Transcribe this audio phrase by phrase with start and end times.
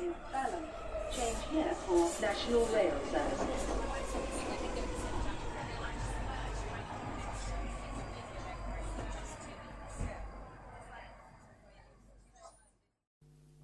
[0.00, 0.72] in balance.
[1.14, 3.62] Change here for National Rail Services.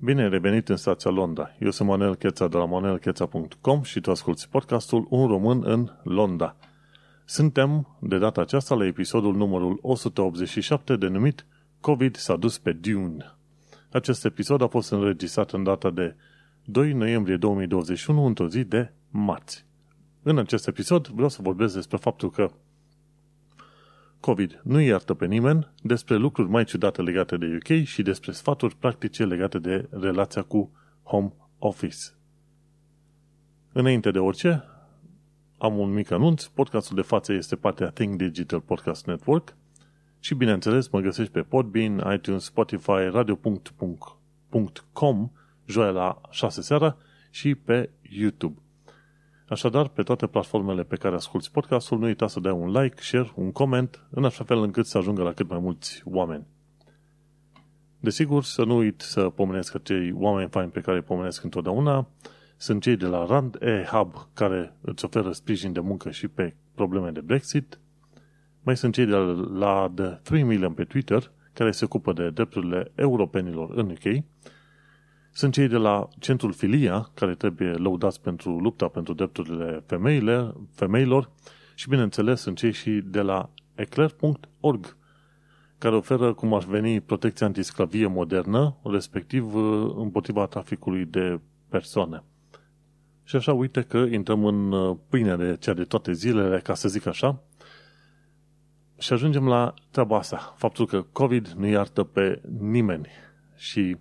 [0.05, 1.51] Bine ai revenit în stația Londra.
[1.59, 6.57] Eu sunt Manuel Cheța de la manuelcheța.com și tu asculti podcastul Un român în Londra.
[7.25, 11.47] Suntem de data aceasta la episodul numărul 187 denumit
[11.81, 13.37] COVID s-a dus pe Dune.
[13.93, 16.17] Acest episod a fost înregistrat în data de
[16.65, 19.67] 2 noiembrie 2021, într-o zi de marți.
[20.23, 22.51] În acest episod vreau să vorbesc despre faptul că
[24.21, 28.77] COVID nu iartă pe nimeni, despre lucruri mai ciudate legate de UK și despre sfaturi
[28.77, 31.99] practice legate de relația cu home office.
[33.73, 34.65] Înainte de orice,
[35.59, 36.45] am un mic anunț.
[36.45, 39.57] Podcastul de față este partea Think Digital Podcast Network
[40.25, 45.31] și, bineînțeles, mă găsești pe Podbean, iTunes, Spotify, radio.com,
[45.67, 46.97] joia la 6 seara
[47.31, 48.61] și pe YouTube.
[49.49, 53.33] Așadar, pe toate platformele pe care asculti podcastul, nu uita să dai un like, share,
[53.35, 56.47] un comment, în așa fel încât să ajungă la cât mai mulți oameni.
[58.01, 62.09] Desigur, să nu uit să pomenesc acei oameni faini pe care îi pomenesc întotdeauna.
[62.57, 67.11] Sunt cei de la Rand E-Hub care îți oferă sprijin de muncă și pe probleme
[67.11, 67.81] de Brexit.
[68.63, 69.17] Mai sunt cei de
[69.53, 74.25] la The 3 Million pe Twitter care se ocupă de drepturile europenilor în UK
[75.35, 81.31] sunt cei de la Centrul Filia, care trebuie lăudați pentru lupta pentru drepturile femeile, femeilor.
[81.75, 84.97] Și, bineînțeles, sunt cei și de la eclair.org,
[85.79, 92.23] care oferă, cum ar veni, protecție antisclavie modernă, respectiv uh, împotriva traficului de persoane.
[93.25, 96.89] Și așa, uite că intrăm în uh, pâinea de cea de toate zilele, ca să
[96.89, 97.43] zic așa,
[99.03, 103.09] și ajungem la treaba asta, faptul că COVID nu iartă pe nimeni.
[103.57, 103.97] Și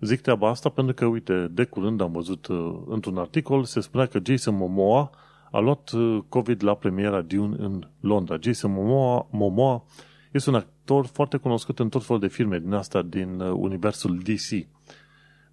[0.00, 4.06] Zic treaba asta pentru că, uite, de curând am văzut uh, într-un articol, se spunea
[4.06, 5.10] că Jason Momoa
[5.50, 8.36] a luat uh, COVID la premiera Dune în Londra.
[8.40, 9.84] Jason Momoa, Momoa
[10.32, 14.18] este un actor foarte cunoscut în tot felul de filme din asta, din uh, universul
[14.18, 14.66] DC.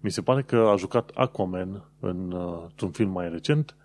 [0.00, 3.76] Mi se pare că a jucat Aquaman în, uh, într-un film mai recent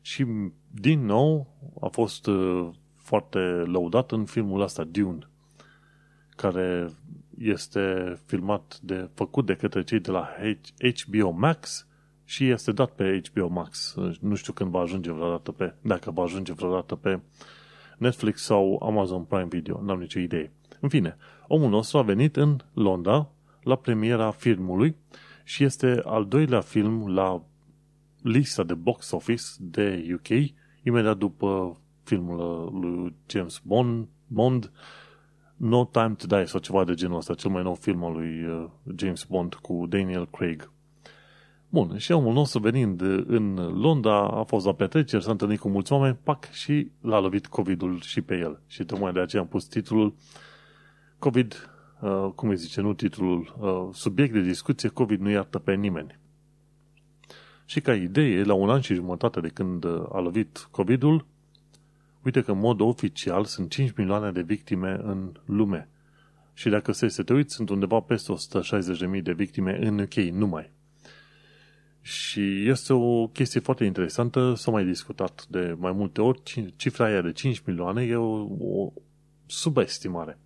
[0.00, 0.26] și,
[0.70, 1.46] din nou,
[1.80, 2.68] a fost uh,
[3.06, 5.28] foarte lăudat în filmul ăsta, Dune,
[6.36, 6.88] care
[7.38, 10.28] este filmat de, făcut de către cei de la
[11.04, 11.86] HBO Max
[12.24, 13.94] și este dat pe HBO Max.
[14.20, 17.20] Nu știu când va ajunge vreodată pe, dacă va ajunge vreodată pe
[17.98, 20.52] Netflix sau Amazon Prime Video, n-am nicio idee.
[20.80, 21.16] În fine,
[21.46, 23.28] omul nostru a venit în Londra
[23.62, 24.96] la premiera filmului
[25.44, 27.42] și este al doilea film la
[28.22, 30.28] lista de box office de UK,
[30.82, 34.70] imediat după filmul lui James Bond, Bond
[35.56, 38.44] No Time to Die sau ceva de genul ăsta, cel mai nou film al lui
[38.44, 38.64] uh,
[38.96, 40.70] James Bond cu Daniel Craig.
[41.68, 45.92] Bun, și omul nostru venind în Londra a fost la petreceri, s-a întâlnit cu mulți
[45.92, 48.60] oameni, pac, și l-a lovit COVID-ul și pe el.
[48.66, 50.14] Și tocmai de aceea am pus titlul
[51.18, 55.74] COVID, uh, cum îi zice, nu titlul, uh, subiect de discuție, COVID nu iartă pe
[55.74, 56.18] nimeni.
[57.64, 61.26] Și ca idee, la un an și jumătate de când uh, a lovit COVID-ul,
[62.26, 65.88] Uite că în mod oficial sunt 5 milioane de victime în lume.
[66.54, 68.32] Și dacă se, să te uiți, sunt undeva peste
[69.16, 70.70] 160.000 de victime în UK numai.
[72.00, 76.42] Și este o chestie foarte interesantă, s-a mai discutat de mai multe ori,
[76.76, 78.92] cifra aia de 5 milioane e o, o
[79.46, 80.38] subestimare.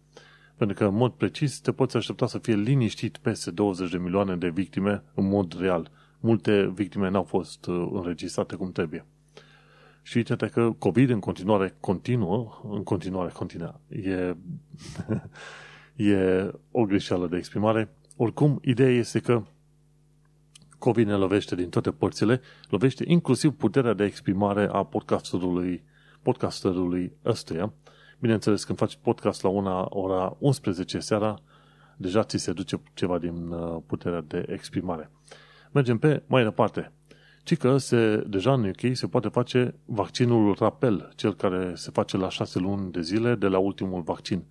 [0.56, 4.36] Pentru că, în mod precis, te poți aștepta să fie liniștit peste 20 de milioane
[4.36, 5.90] de victime în mod real.
[6.20, 9.06] Multe victime n-au fost uh, înregistrate cum trebuie.
[10.10, 13.80] Și uite că COVID în continuare continuă, în continuare continuă.
[13.88, 14.36] E,
[16.10, 17.94] e o greșeală de exprimare.
[18.16, 19.42] Oricum, ideea este că
[20.78, 25.84] COVID ne lovește din toate părțile, lovește inclusiv puterea de exprimare a podcasterului,
[26.22, 27.72] podcasterului ăstuia.
[28.18, 31.38] Bineînțeles, când faci podcast la una ora 11 seara,
[31.96, 35.10] deja ți se duce ceva din uh, puterea de exprimare.
[35.72, 36.92] Mergem pe mai departe
[37.42, 42.16] ci că se, deja în UK se poate face vaccinul rapel, cel care se face
[42.16, 44.44] la șase luni de zile de la ultimul vaccin.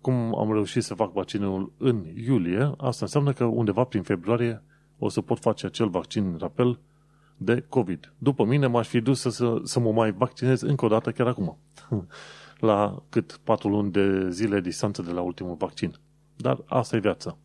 [0.00, 4.62] Cum am reușit să fac vaccinul în iulie, asta înseamnă că undeva prin februarie
[4.98, 6.78] o să pot face acel vaccin rapel
[7.36, 8.12] de COVID.
[8.18, 11.26] După mine m-aș fi dus să, să, să mă mai vaccinez încă o dată chiar
[11.26, 11.58] acum.
[12.58, 15.94] la cât patru luni de zile distanță de la ultimul vaccin.
[16.36, 17.38] Dar asta e viața.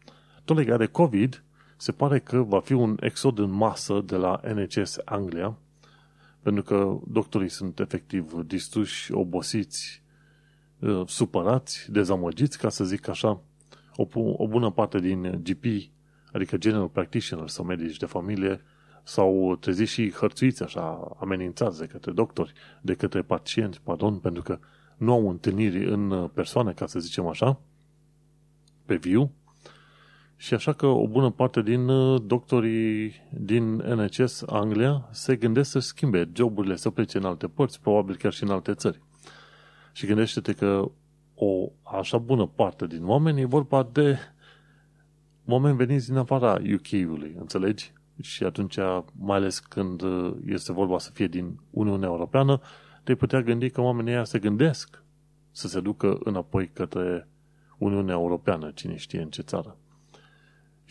[0.46, 1.44] Tot legat de COVID,
[1.82, 5.58] se pare că va fi un exod în masă de la NHS Anglia,
[6.42, 10.04] pentru că doctorii sunt efectiv distruși, obosiți,
[10.80, 13.42] uh, supărați, dezamăgiți, ca să zic așa.
[13.96, 15.66] O, o bună parte din GP
[16.32, 18.62] adică general practitioner sau medici de familie,
[19.04, 24.60] s-au trezit și hărțuiți așa, amenințați de către doctori, de către pacienți, pardon, pentru că
[24.98, 27.60] nu au întâlniri în persoane, ca să zicem așa,
[28.86, 29.32] pe viu,
[30.42, 35.80] și așa că o bună parte din uh, doctorii din NHS Anglia se gândesc să
[35.80, 39.02] schimbe joburile, să plece în alte părți, probabil chiar și în alte țări.
[39.92, 40.92] Și gândește-te că
[41.36, 44.18] o așa bună parte din oameni e vorba de
[45.46, 47.94] oameni veniți din afara UK-ului, înțelegi?
[48.22, 48.78] Și atunci,
[49.12, 52.62] mai ales când uh, este vorba să fie din Uniunea Europeană,
[53.04, 55.04] te putea gândi că oamenii ăia se gândesc
[55.52, 57.28] să se ducă înapoi către
[57.78, 59.76] Uniunea Europeană, cine știe în ce țară.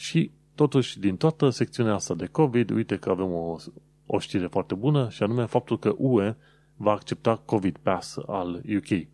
[0.00, 3.56] Și totuși, din toată secțiunea asta de COVID, uite că avem o,
[4.06, 6.37] o știre foarte bună și anume faptul că UE
[6.76, 9.06] va accepta COVID Pass al UK.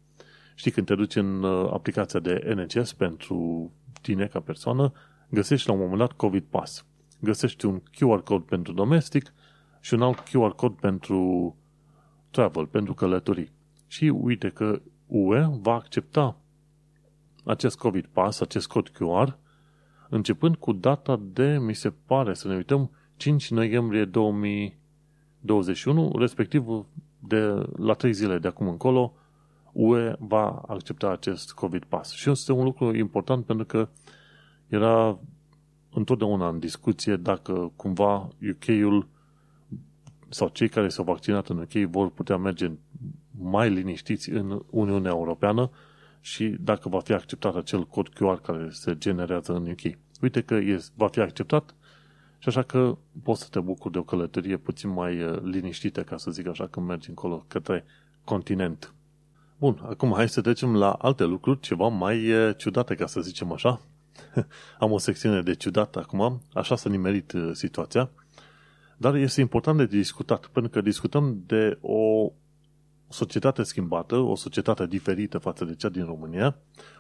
[0.55, 4.93] Știi, când te duci în uh, aplicația de NHS pentru tine ca persoană,
[5.29, 6.85] găsești la un moment dat COVID Pass.
[7.21, 9.33] Găsești un QR code pentru domestic
[9.81, 11.57] și un alt QR code pentru
[12.31, 13.51] travel, pentru călătorii.
[13.87, 16.37] Și uite că UE va accepta
[17.45, 19.45] acest COVID Pass, acest cod QR,
[20.09, 26.87] începând cu data de, mi se pare, să ne uităm, 5 noiembrie 2021, respectiv
[27.19, 29.15] de la 3 zile de acum încolo,
[29.73, 32.13] UE va accepta acest COVID Pass.
[32.13, 33.89] Și este un lucru important pentru că
[34.69, 35.19] era
[35.91, 39.09] întotdeauna în discuție dacă cumva UK-ul
[40.29, 42.71] sau cei care s-au vaccinat în UK vor putea merge
[43.39, 45.71] mai liniștiți în Uniunea Europeană
[46.27, 49.97] și dacă va fi acceptat acel cod QR care se generează în UK.
[50.21, 51.75] Uite că este, va fi acceptat
[52.39, 56.17] și așa că poți să te bucuri de o călătorie puțin mai uh, liniștită, ca
[56.17, 57.85] să zic așa, când mergi încolo către
[58.25, 58.95] continent.
[59.59, 63.53] Bun, acum hai să trecem la alte lucruri, ceva mai uh, ciudate, ca să zicem
[63.53, 63.81] așa.
[64.79, 68.11] Am o secțiune de ciudat acum, așa să nimerit uh, situația,
[68.97, 72.33] dar este important de discutat, pentru că discutăm de o
[73.09, 76.57] societate schimbată, o societate diferită față de cea din România,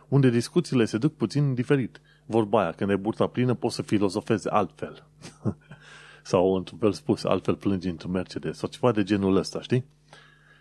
[0.08, 2.00] unde discuțiile se duc puțin diferit.
[2.26, 5.06] Vorba aia, când e burta plină, poți să filozofezi altfel.
[6.23, 9.85] sau, într-un fel spus, altfel plângi într-un Mercedes, sau ceva de genul ăsta, știi?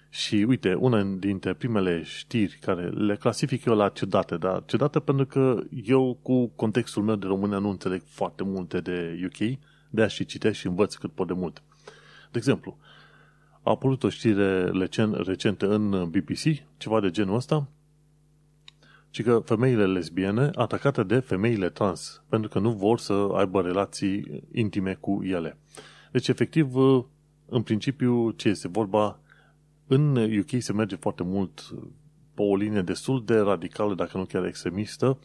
[0.10, 5.26] Și uite, una dintre primele știri care le clasific eu la ciudate, dar ciudate pentru
[5.26, 9.58] că eu cu contextul meu de România nu înțeleg foarte multe de UK,
[9.90, 11.64] de a și citesc și învăț cât pot de mult.
[12.32, 12.78] De exemplu,
[13.66, 14.72] a apărut o știre
[15.12, 16.44] recentă în BBC,
[16.78, 17.68] ceva de genul ăsta,
[19.10, 24.44] ci că femeile lesbiene atacate de femeile trans, pentru că nu vor să aibă relații
[24.52, 25.58] intime cu ele.
[26.12, 26.76] Deci, efectiv,
[27.46, 29.20] în principiu, ce este vorba,
[29.88, 31.76] în UK se merge foarte mult
[32.34, 35.18] pe o linie destul de radicală, dacă nu chiar extremistă,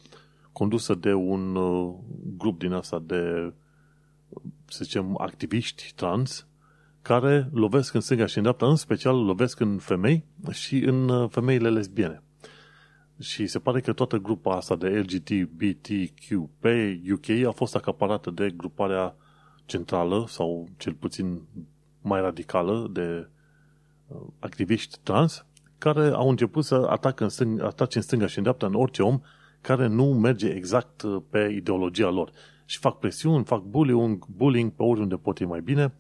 [0.53, 1.95] condusă de un uh,
[2.37, 3.53] grup din asta de,
[4.65, 6.47] să zicem, activiști trans,
[7.03, 11.31] care lovesc în stânga și în dreapta, în special lovesc în femei și în uh,
[11.31, 12.23] femeile lesbiene.
[13.19, 18.51] Și se pare că toată grupa asta de LGBTQ pe UK a fost acaparată de
[18.57, 19.17] gruparea
[19.65, 21.41] centrală sau cel puțin
[22.01, 23.29] mai radicală de
[24.07, 25.45] uh, activiști trans
[25.79, 29.03] care au început să atacă în stâng, atace în stânga și în dreapta în orice
[29.03, 29.21] om
[29.61, 32.31] care nu merge exact uh, pe ideologia lor.
[32.65, 35.93] Și fac presiuni, fac bullying, bullying pe oriunde pot e mai bine,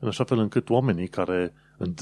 [0.00, 1.52] în așa fel încât oamenii care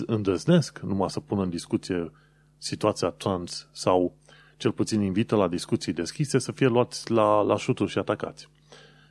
[0.06, 2.10] îndrăznesc numai să pună în discuție
[2.58, 4.16] situația trans sau
[4.56, 8.48] cel puțin invită la discuții deschise, să fie luați la, la șuturi și atacați.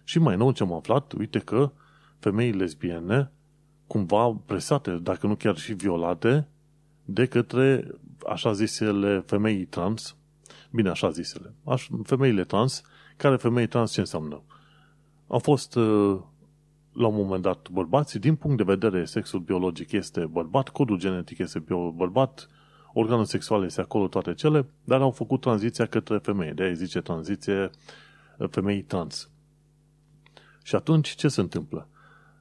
[0.04, 1.72] Și mai nou ce am aflat, uite că
[2.20, 3.32] femei lesbiene,
[3.88, 6.48] cumva presate, dacă nu chiar și violate,
[7.06, 7.88] de către
[8.28, 10.16] așa zisele femei trans,
[10.72, 12.82] bine, așa zisele, aș, femeile trans,
[13.18, 14.42] care femei trans ce înseamnă?
[15.28, 16.20] Au fost uh,
[16.98, 21.38] la un moment dat bărbați, din punct de vedere sexul biologic este bărbat, codul genetic
[21.38, 21.64] este
[21.94, 22.50] bărbat,
[22.94, 26.54] organul sexual este acolo toate cele, dar au făcut tranziția către femei.
[26.54, 27.70] De-aia zice tranziție
[28.38, 29.30] uh, femei trans.
[30.64, 31.88] Și atunci ce se întâmplă?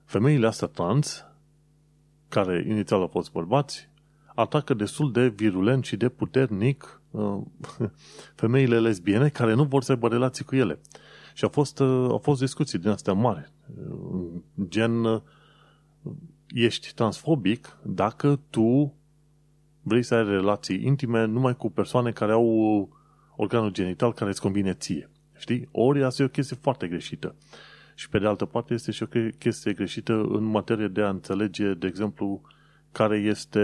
[0.04, 1.25] Femeile astea trans,
[2.28, 3.88] care inițial au fost bărbați,
[4.34, 7.38] atacă destul de virulent și de puternic uh,
[8.42, 10.80] femeile lesbiene care nu vor să aibă relații cu ele.
[11.34, 13.54] Și au fost, uh, au fost discuții din astea mari.
[14.68, 15.22] Gen,
[16.48, 18.94] ești transfobic dacă tu
[19.82, 22.88] vrei să ai relații intime numai cu persoane care au
[23.36, 25.10] organul genital care îți convine ție.
[25.36, 25.68] Știi?
[25.72, 27.34] Ori asta e o chestie foarte greșită.
[27.94, 29.06] Și pe de altă parte este și o
[29.38, 32.40] chestie greșită în materie de a înțelege, de exemplu,
[32.92, 33.60] care este,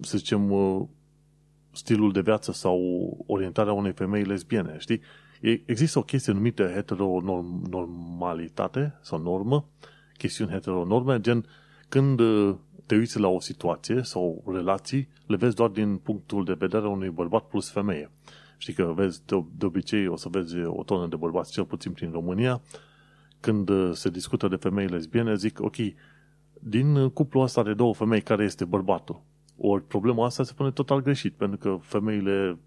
[0.00, 0.52] să zicem,
[1.72, 2.80] stilul de viață sau
[3.26, 5.00] orientarea unei femei lesbiene, știi?
[5.40, 9.68] E- Există o chestie numită heteronormalitate sau normă,
[10.16, 11.46] chestiuni heteronorme, gen
[11.88, 12.54] când uh,
[12.86, 17.10] te uiți la o situație sau relații, le vezi doar din punctul de vedere unui
[17.10, 18.10] bărbat plus femeie.
[18.58, 21.92] Știi că vezi, de, de obicei o să vezi o tonă de bărbați, cel puțin
[21.92, 22.62] prin România,
[23.40, 25.76] când uh, se discută de femei lesbiene, zic, ok,
[26.60, 29.22] din cuplul ăsta de două femei, care este bărbatul?
[29.56, 32.58] Ori problema asta se pune total greșit, pentru că femeile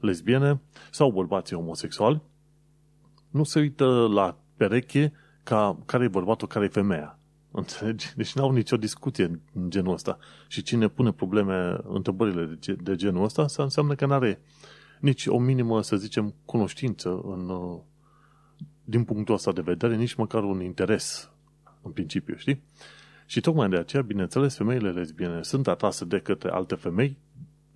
[0.00, 2.22] lesbiene sau bărbații homosexuali
[3.30, 5.12] nu se uită la pereche
[5.42, 7.18] ca care e bărbatul, care e femeia.
[7.50, 8.12] Înțelegi?
[8.16, 10.18] Deci n-au nicio discuție în genul ăsta.
[10.48, 14.40] Și cine pune probleme, întrebările de genul ăsta, asta înseamnă că n-are
[15.00, 17.50] nici o minimă, să zicem, cunoștință în,
[18.84, 21.30] din punctul ăsta de vedere, nici măcar un interes
[21.82, 22.62] în principiu, știi?
[23.26, 27.18] Și tocmai de aceea, bineînțeles, femeile lesbiene sunt atrase de către alte femei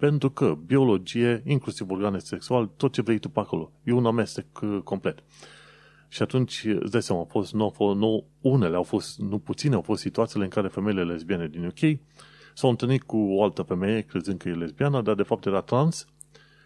[0.02, 3.72] pentru că biologie, inclusiv organe sexual, tot ce vrei tu pe acolo.
[3.84, 5.22] E un amestec uh, complet.
[6.08, 9.80] Și atunci, îți dai seama, au fost, nu, nu, unele au fost, nu puține au
[9.80, 11.98] fost situațiile în care femeile lesbiene din UK
[12.54, 16.06] s-au întâlnit cu o altă femeie, crezând că e lesbiană, dar de fapt era trans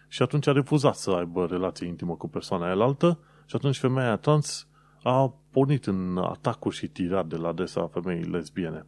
[0.07, 4.15] și atunci a refuzat să aibă relație intimă cu persoana aia altă și atunci femeia
[4.15, 4.67] trans
[5.03, 8.85] a pornit în atacuri și tirat de la adresa femeii lesbiene.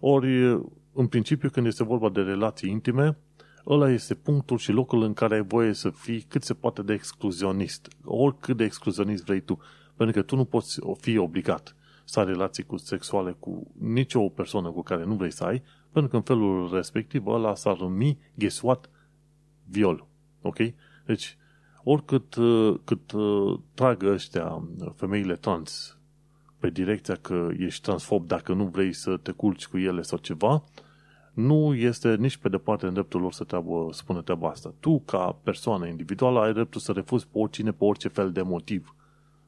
[0.00, 0.60] Ori,
[0.92, 3.16] în principiu, când este vorba de relații intime,
[3.66, 6.92] ăla este punctul și locul în care ai voie să fii cât se poate de
[6.92, 7.88] excluzionist.
[8.04, 9.58] Oricât de excluzionist vrei tu.
[9.96, 14.70] Pentru că tu nu poți fi obligat să ai relații cu sexuale cu nicio persoană
[14.70, 18.60] cu care nu vrei să ai, pentru că în felul respectiv ăla s-ar numi, guess
[18.60, 18.90] what,
[19.64, 20.06] viol.
[20.42, 20.56] Ok?
[21.06, 21.36] Deci,
[21.84, 22.34] oricât
[22.84, 23.12] cât
[23.74, 24.62] tragă ăștia
[24.94, 25.96] femeile trans
[26.58, 30.64] pe direcția că ești transfob dacă nu vrei să te culci cu ele sau ceva,
[31.32, 34.74] nu este nici pe departe în dreptul lor să treabă, spune treaba asta.
[34.80, 38.94] Tu, ca persoană individuală, ai dreptul să refuzi pe oricine, pe orice fel de motiv.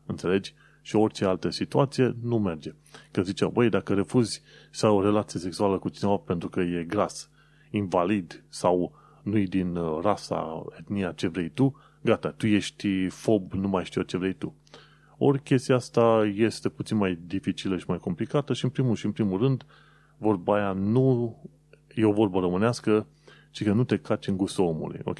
[0.07, 0.55] Înțelegi?
[0.83, 2.75] Și orice altă situație nu merge.
[3.11, 6.85] Că zicea, băi, dacă refuzi să ai o relație sexuală cu cineva pentru că e
[6.88, 7.31] gras,
[7.71, 13.69] invalid sau nu-i din uh, rasa, etnia ce vrei tu, gata, tu ești fob, nu
[13.69, 14.55] mai știu ce vrei tu.
[15.19, 19.12] Ori chestia asta este puțin mai dificilă și mai complicată și în primul și în
[19.12, 19.64] primul rând
[20.19, 21.37] vorba aia nu
[21.94, 23.06] e o vorbă românească,
[23.50, 25.18] ci că nu te caci în gustul omului, ok?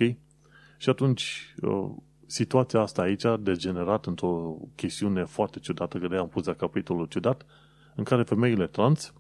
[0.77, 1.91] Și atunci, uh,
[2.27, 7.07] situația asta aici a degenerat într-o chestiune foarte ciudată, că de am pus la capitolul
[7.07, 7.47] ciudat,
[7.95, 9.13] în care femeile trans,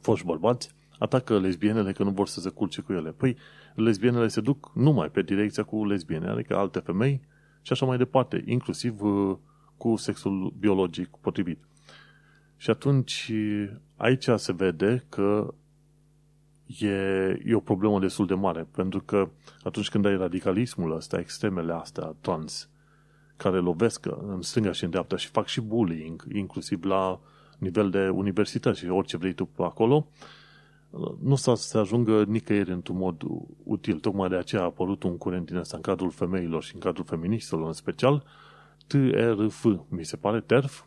[0.00, 3.10] foști bărbați, atacă lesbienele că nu vor să se culce cu ele.
[3.10, 3.36] Păi,
[3.74, 7.20] lesbienele se duc numai pe direcția cu lesbiene, adică alte femei
[7.62, 9.36] și așa mai departe, inclusiv uh,
[9.76, 11.58] cu sexul biologic potrivit.
[12.56, 13.32] Și atunci
[13.96, 15.54] aici se vede că
[16.78, 16.88] e,
[17.44, 19.28] e o problemă destul de mare, pentru că
[19.62, 22.68] atunci când ai radicalismul ăsta, extremele astea trans,
[23.36, 27.20] care lovesc în stânga și în dreapta și fac și bullying, inclusiv la
[27.58, 30.06] nivel de universități și orice vrei tu pe acolo,
[31.22, 33.22] nu să se ajungă nicăieri într-un mod
[33.62, 33.98] util.
[33.98, 37.04] Tocmai de aceea a apărut un curent din ăsta în cadrul femeilor și în cadrul
[37.04, 38.24] feministelor în special,
[38.86, 40.84] TRF, mi se pare, TERF,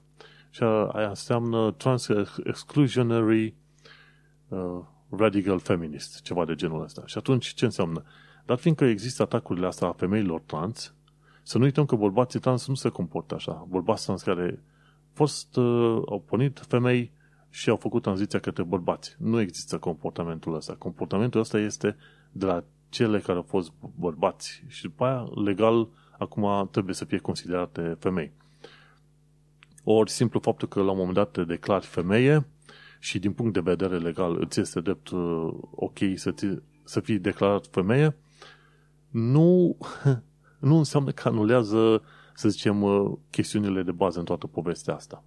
[0.50, 2.08] și aia înseamnă Trans
[2.44, 3.56] Exclusionary
[4.48, 4.80] uh,
[5.18, 7.04] Radical Feminist, ceva de genul ăsta.
[7.06, 8.04] Și atunci ce înseamnă?
[8.46, 10.94] Dar fiindcă există atacurile astea a femeilor trans,
[11.44, 13.66] să nu uităm că bărbații trans nu se comportă așa.
[13.70, 14.64] Bărbați trans care
[15.14, 17.12] fost, uh, au pornit femei
[17.50, 19.16] și au făcut tranziția către bărbați.
[19.20, 20.76] Nu există comportamentul ăsta.
[20.76, 21.96] Comportamentul ăsta este
[22.32, 25.88] de la cele care au fost bărbați și după aia, legal,
[26.18, 28.32] acum trebuie să fie considerate femei.
[29.84, 32.46] Ori simplu faptul că la un moment dat te declari femeie
[33.04, 36.48] și din punct de vedere legal îți este drept uh, ok să, ți,
[36.84, 38.16] să fii declarat femeie,
[39.10, 39.78] nu,
[40.70, 42.02] nu înseamnă că anulează,
[42.36, 45.24] să zicem, uh, chestiunile de bază în toată povestea asta.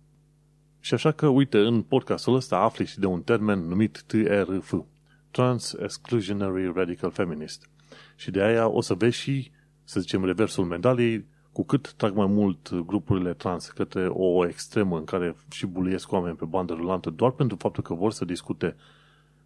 [0.81, 4.75] Și așa că, uite, în podcastul ăsta afli și de un termen numit TRF,
[5.31, 7.71] Trans Exclusionary Radical Feminist.
[8.17, 9.51] Și de aia o să vezi și,
[9.85, 15.05] să zicem, reversul medaliei, cu cât trag mai mult grupurile trans către o extremă în
[15.05, 18.77] care și buliesc oameni pe bandă rulantă doar pentru faptul că vor să discute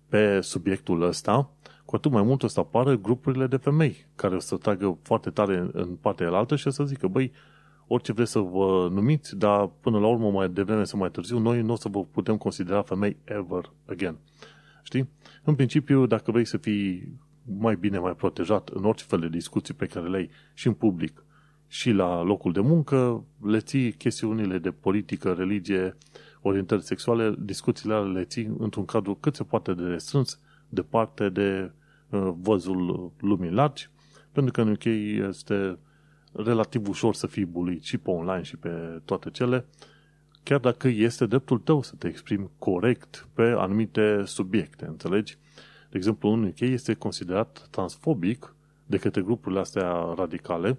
[0.08, 1.50] pe subiectul ăsta,
[1.84, 5.30] cu atât mai mult o să apară grupurile de femei care o să tragă foarte
[5.30, 7.32] tare în partea altă și o să zică, băi,
[7.86, 11.62] orice vreți să vă numiți, dar până la urmă, mai devreme sau mai târziu, noi
[11.62, 14.16] nu o să vă putem considera femei ever again.
[14.82, 15.08] Știi?
[15.44, 17.12] În principiu, dacă vrei să fii
[17.58, 20.72] mai bine, mai protejat în orice fel de discuții pe care le ai și în
[20.72, 21.22] public
[21.68, 25.96] și la locul de muncă, le ții chestiunile de politică, religie,
[26.42, 31.70] orientări sexuale, discuțiile le ții într-un cadru cât se poate de restrâns, departe de
[32.10, 33.90] uh, văzul lumii largi,
[34.32, 34.84] pentru că în UK
[35.28, 35.78] este
[36.32, 39.66] relativ ușor să fii bulit și pe online și pe toate cele,
[40.42, 45.38] chiar dacă este dreptul tău să te exprimi corect pe anumite subiecte, înțelegi?
[45.90, 48.54] De exemplu, în UK este considerat transfobic
[48.86, 50.78] de către grupurile astea radicale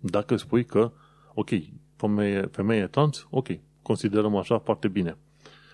[0.00, 0.92] dacă spui că,
[1.34, 1.48] ok,
[1.96, 3.48] femeie, femeie trans, ok,
[3.82, 5.16] considerăm așa foarte bine.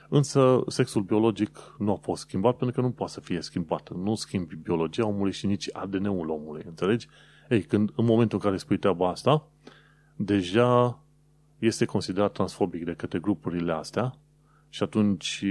[0.08, 3.90] Însă sexul biologic nu a fost schimbat pentru că nu poate să fie schimbat.
[3.94, 7.08] Nu schimbi biologia omului și nici ADN-ul omului, înțelegi?
[7.48, 9.48] Ei, când în momentul în care spui treaba asta,
[10.16, 11.02] deja
[11.58, 14.18] este considerat transfobic de către grupurile astea
[14.68, 15.44] și atunci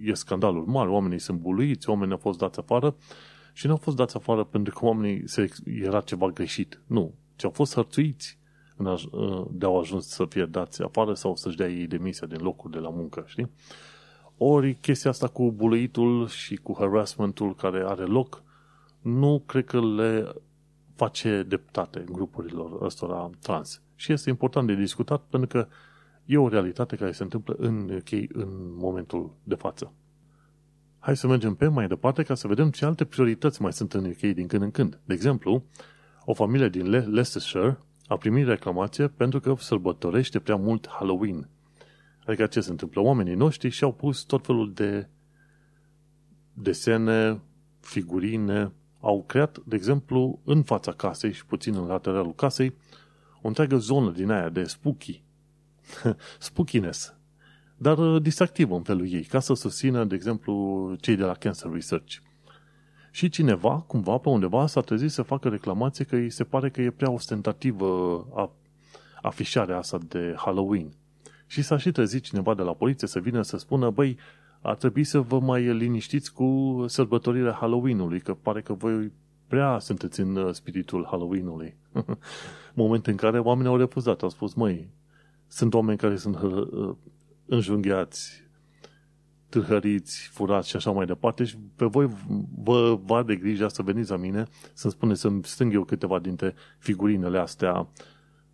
[0.00, 2.96] e scandalul mare, oamenii sunt buluiți, oamenii au fost dați afară
[3.52, 6.80] și nu au fost dați afară pentru că oamenii se, era ceva greșit.
[6.86, 8.38] Nu, ci au fost hărțuiți
[9.50, 12.78] de au ajuns să fie dați afară sau să-și dea ei demisia din locul de
[12.78, 13.50] la muncă, știi?
[14.36, 18.42] Ori chestia asta cu buluitul și cu harassmentul care are loc,
[19.00, 20.32] nu cred că le
[20.94, 23.82] face dreptate grupurilor ăstora trans.
[23.94, 25.68] Și este important de discutat pentru că
[26.24, 29.92] e o realitate care se întâmplă în UK în momentul de față.
[30.98, 34.04] Hai să mergem pe mai departe ca să vedem ce alte priorități mai sunt în
[34.04, 35.00] UK din când în când.
[35.04, 35.64] De exemplu,
[36.28, 41.48] o familie din Leicestershire a primit reclamație pentru că sărbătorește prea mult Halloween.
[42.26, 43.00] Adică ce se întâmplă?
[43.00, 45.08] Oamenii noștri și-au pus tot felul de
[46.52, 47.40] desene,
[47.80, 52.74] figurine, au creat, de exemplu, în fața casei și puțin în lateralul casei,
[53.42, 55.22] o întreagă zonă din aia de spooky.
[56.38, 57.14] Spookiness.
[57.76, 61.70] Dar uh, distractivă în felul ei, ca să susțină, de exemplu, cei de la Cancer
[61.72, 62.16] Research.
[63.16, 66.80] Și cineva, cumva, pe undeva, s-a trezit să facă reclamație că îi se pare că
[66.80, 67.86] e prea ostentativă
[68.34, 68.50] a,
[69.22, 70.92] afișarea asta de Halloween.
[71.46, 74.18] Și s-a și trezit cineva de la poliție să vină să spună, băi,
[74.60, 79.12] ar trebui să vă mai liniștiți cu sărbătorirea Halloween-ului, că pare că voi
[79.46, 81.76] prea sunteți în uh, spiritul Halloween-ului.
[82.74, 84.88] Moment în care oamenii au refuzat, au spus, măi,
[85.46, 86.94] sunt oameni care sunt uh,
[87.46, 88.45] înjunghiați,
[89.48, 92.08] târhăriți, furați și așa mai departe și pe voi
[92.62, 96.54] vă va de grijă să veniți la mine să-mi spuneți să-mi strâng eu câteva dintre
[96.78, 97.88] figurinele astea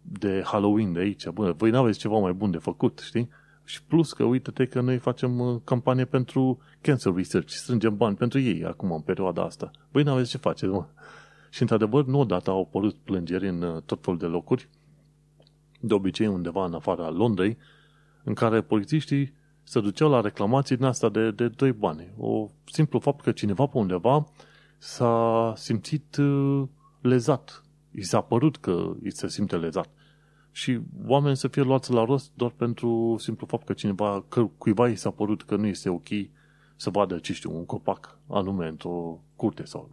[0.02, 1.28] de Halloween de aici.
[1.28, 3.28] Bă, voi n-aveți ceva mai bun de făcut, știi?
[3.64, 8.38] Și plus că uite-te că noi facem uh, campanie pentru Cancer Research, strângem bani pentru
[8.38, 9.70] ei acum în perioada asta.
[9.90, 10.86] Voi n-aveți ce faceți, mă.
[11.50, 14.68] Și într-adevăr, nu odată au apărut plângeri în uh, tot felul de locuri,
[15.80, 17.58] de obicei undeva în afara Londrei,
[18.24, 22.12] în care polițiștii se duceau la reclamații din asta de, de doi bani.
[22.18, 24.26] O simplu fapt că cineva pe undeva
[24.78, 26.62] s-a simțit uh,
[27.00, 27.62] lezat.
[27.90, 29.90] I s-a părut că îi se simte lezat.
[30.50, 34.88] Și oamenii să fie luați la rost doar pentru simplu fapt că cineva, că cuiva
[34.88, 36.08] i s-a părut că nu este ok
[36.76, 39.90] să vadă, ce știu, un copac anume într-o curte sau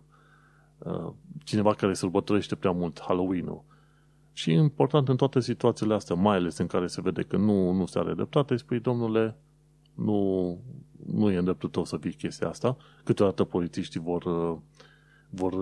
[0.77, 3.63] uh, cineva care sărbătorește prea mult Halloween-ul.
[4.33, 7.85] Și important în toate situațiile astea, mai ales în care se vede că nu, nu
[7.85, 9.37] se are dreptate, spui, domnule,
[10.03, 10.57] nu,
[11.05, 12.77] nu e în dreptul tău să fii chestia asta.
[13.03, 14.23] Câteodată polițiștii vor,
[15.29, 15.53] vor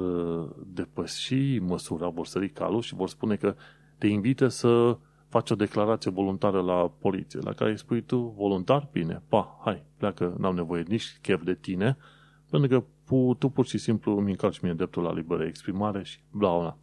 [0.67, 3.55] depăși măsura, vor sări calul și vor spune că
[3.97, 4.97] te invită să
[5.29, 9.83] faci o declarație voluntară la poliție, la care îi spui tu, voluntar, bine, pa, hai,
[9.97, 11.97] pleacă, n-am nevoie nici chef de tine,
[12.49, 12.85] pentru că
[13.37, 16.77] tu pur și simplu îmi încalci mie dreptul la liberă exprimare și bla, bla.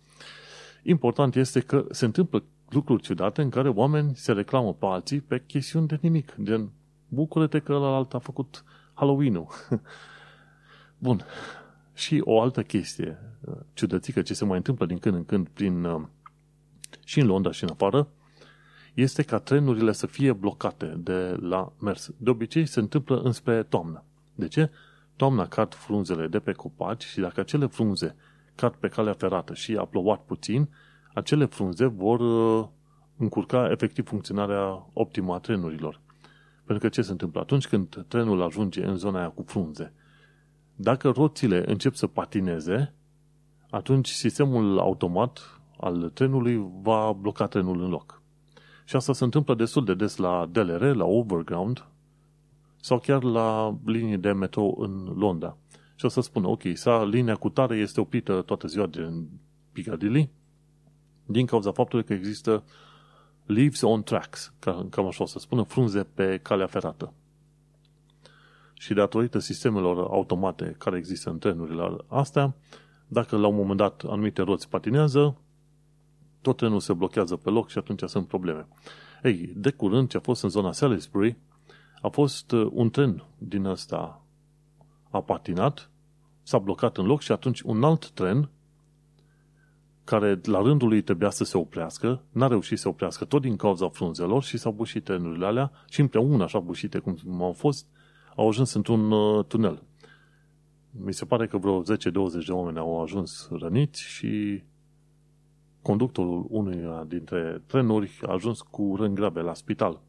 [0.83, 5.43] Important este că se întâmplă lucruri ciudate în care oameni se reclamă pe alții pe
[5.47, 6.71] chestiuni de nimic, gen
[7.09, 8.65] bucură-te că ălalt a făcut
[8.95, 9.49] Halloween-ul.
[10.99, 11.25] Bun.
[11.95, 13.19] Și o altă chestie
[13.73, 16.03] ciudățică ce se mai întâmplă din când în când prin, uh,
[17.05, 18.09] și în Londra și în afară,
[18.95, 22.11] este ca trenurile să fie blocate de la mers.
[22.17, 24.05] De obicei se întâmplă înspre toamnă.
[24.35, 24.71] De ce?
[25.17, 28.17] Toamna cad frunzele de pe copaci și dacă acele frunze
[28.55, 30.69] cad pe calea ferată și a plouat puțin,
[31.15, 32.69] acele frunze vor uh,
[33.17, 36.01] încurca efectiv funcționarea optimă a trenurilor.
[36.65, 37.41] Pentru că ce se întâmplă?
[37.41, 39.93] Atunci când trenul ajunge în zona aia cu frunze,
[40.75, 42.95] dacă roțile încep să patineze,
[43.71, 48.23] atunci sistemul automat al trenului va bloca trenul în loc.
[48.85, 51.87] Și asta se întâmplă destul de des la DLR, la Overground
[52.81, 55.57] sau chiar la linii de metro în Londra.
[55.95, 59.29] Și o să spună, ok, sa linia cu tare este oprită toată ziua din
[59.73, 60.31] Piccadilly
[61.27, 62.65] din cauza faptului că există
[63.47, 64.53] leaves on tracks,
[64.91, 67.13] cam așa o să spună, frunze pe calea ferată.
[68.75, 72.55] Și datorită sistemelor automate care există în trenurile astea,
[73.07, 75.37] dacă la un moment dat anumite roți patinează,
[76.41, 78.67] tot trenul se blochează pe loc și atunci sunt probleme.
[79.23, 81.37] Ei, de curând ce a fost în zona Salisbury,
[82.01, 84.23] a fost uh, un tren din ăsta
[85.11, 85.91] a patinat,
[86.43, 88.51] s-a blocat în loc și atunci un alt tren
[90.05, 93.57] care la rândul lui trebuia să se oprească, n-a reușit să se oprească tot din
[93.57, 97.87] cauza frunzelor și s-au bușit trenurile alea și împreună, așa bușite cum au fost,
[98.37, 99.83] au ajuns într-un uh, tunel.
[100.91, 101.85] Mi se pare că vreo 10-20
[102.47, 104.63] de oameni au ajuns răniți și
[105.83, 110.01] conductorul unuia dintre trenuri a ajuns cu rând grave la spital.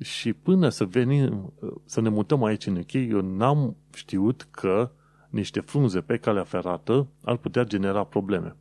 [0.00, 1.52] Și până să venim,
[1.84, 4.90] să ne mutăm aici în UK, eu n-am știut că
[5.28, 8.56] niște frunze pe calea ferată ar putea genera probleme.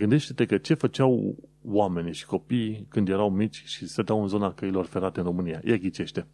[0.00, 4.84] Gândește-te că ce făceau oamenii și copiii când erau mici și stăteau în zona căilor
[4.84, 5.60] ferate în România.
[5.64, 6.26] Ia ghicește.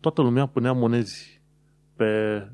[0.00, 1.40] Toată lumea punea monezi
[1.96, 2.06] pe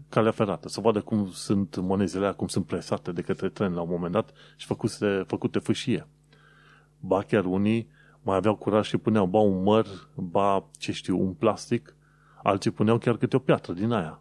[0.08, 3.88] calea ferată, să vadă cum sunt monezile cum sunt presate de către tren la un
[3.90, 6.06] moment dat și făcute, făcute fâșie.
[7.00, 7.88] Ba chiar unii
[8.22, 11.96] mai aveau curaj și puneau ba un măr, ba, ce știu, un plastic,
[12.42, 14.20] alții puneau chiar câte o piatră din aia.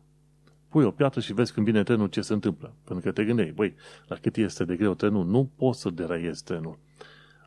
[0.73, 2.73] Pui o piatră și vezi când vine trenul ce se întâmplă.
[2.83, 3.75] Pentru că te gândeai, băi,
[4.07, 6.77] la cât este de greu trenul, nu poți să deraiezi trenul.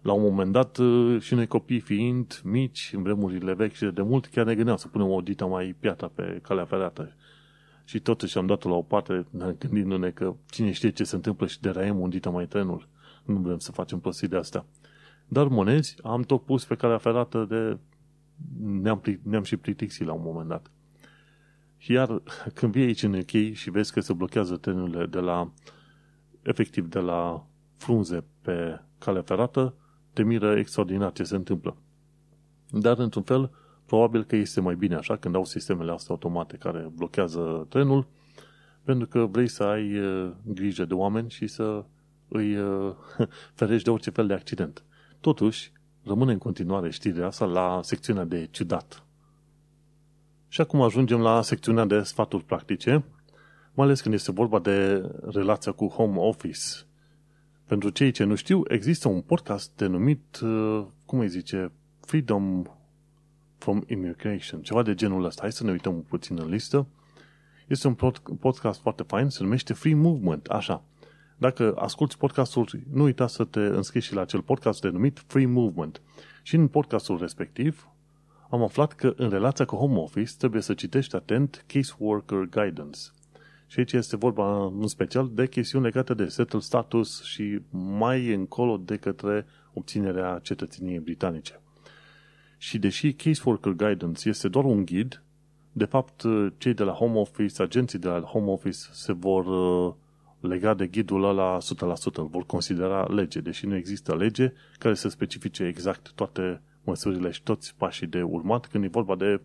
[0.02, 4.02] La un moment dat, uh, și noi copii fiind mici, în vremurile vechi și de
[4.02, 7.12] mult, chiar ne gândeam să punem o dita mai piatră pe calea ferată.
[7.84, 9.26] Și totuși am dat-o la o parte,
[9.58, 12.88] gândindu-ne că cine știe ce se întâmplă și deraiem un dita mai trenul.
[13.24, 14.64] Nu vrem să facem prostii de astea.
[15.28, 17.78] Dar monezi am tot pus pe calea ferată de...
[18.60, 20.70] Ne-am, ne-am și plictisit la un moment dat.
[21.86, 22.22] Iar
[22.54, 25.52] când vii aici în UK și vezi că se blochează trenurile de la,
[26.42, 27.46] efectiv, de la
[27.76, 29.74] frunze pe calea ferată,
[30.12, 31.76] te miră extraordinar ce se întâmplă.
[32.70, 33.50] Dar, într-un fel,
[33.86, 38.06] probabil că este mai bine așa când au sistemele astea automate care blochează trenul,
[38.82, 41.84] pentru că vrei să ai uh, grijă de oameni și să
[42.28, 42.94] îi uh,
[43.54, 44.84] ferești de orice fel de accident.
[45.20, 45.72] Totuși,
[46.04, 49.05] rămâne în continuare știrea asta la secțiunea de ciudat.
[50.56, 53.04] Și acum ajungem la secțiunea de sfaturi practice,
[53.74, 56.60] mai ales când este vorba de relația cu home office.
[57.66, 62.62] Pentru cei ce nu știu, există un podcast denumit, uh, cum îi zice, Freedom
[63.58, 65.42] from Immigration, ceva de genul ăsta.
[65.42, 66.86] Hai să ne uităm puțin în listă.
[67.66, 67.94] Este un
[68.40, 70.82] podcast foarte fain, se numește Free Movement, așa.
[71.36, 76.02] Dacă asculti podcastul, nu uita să te înscrii și la acel podcast denumit Free Movement.
[76.42, 77.90] Și în podcastul respectiv
[78.50, 83.00] am aflat că în relația cu home office trebuie să citești atent Caseworker Guidance.
[83.66, 88.76] Și aici este vorba în special de chestiuni legate de settle status și mai încolo
[88.76, 91.60] de către obținerea cetățeniei britanice.
[92.58, 95.22] Și deși Caseworker Guidance este doar un ghid,
[95.72, 96.22] de fapt
[96.58, 99.94] cei de la home office, agenții de la home office se vor uh,
[100.40, 105.08] legat de ghidul ăla 100%, îl vor considera lege, deși nu există lege care să
[105.08, 109.40] specifice exact toate măsurile și toți pașii de urmat când e vorba de,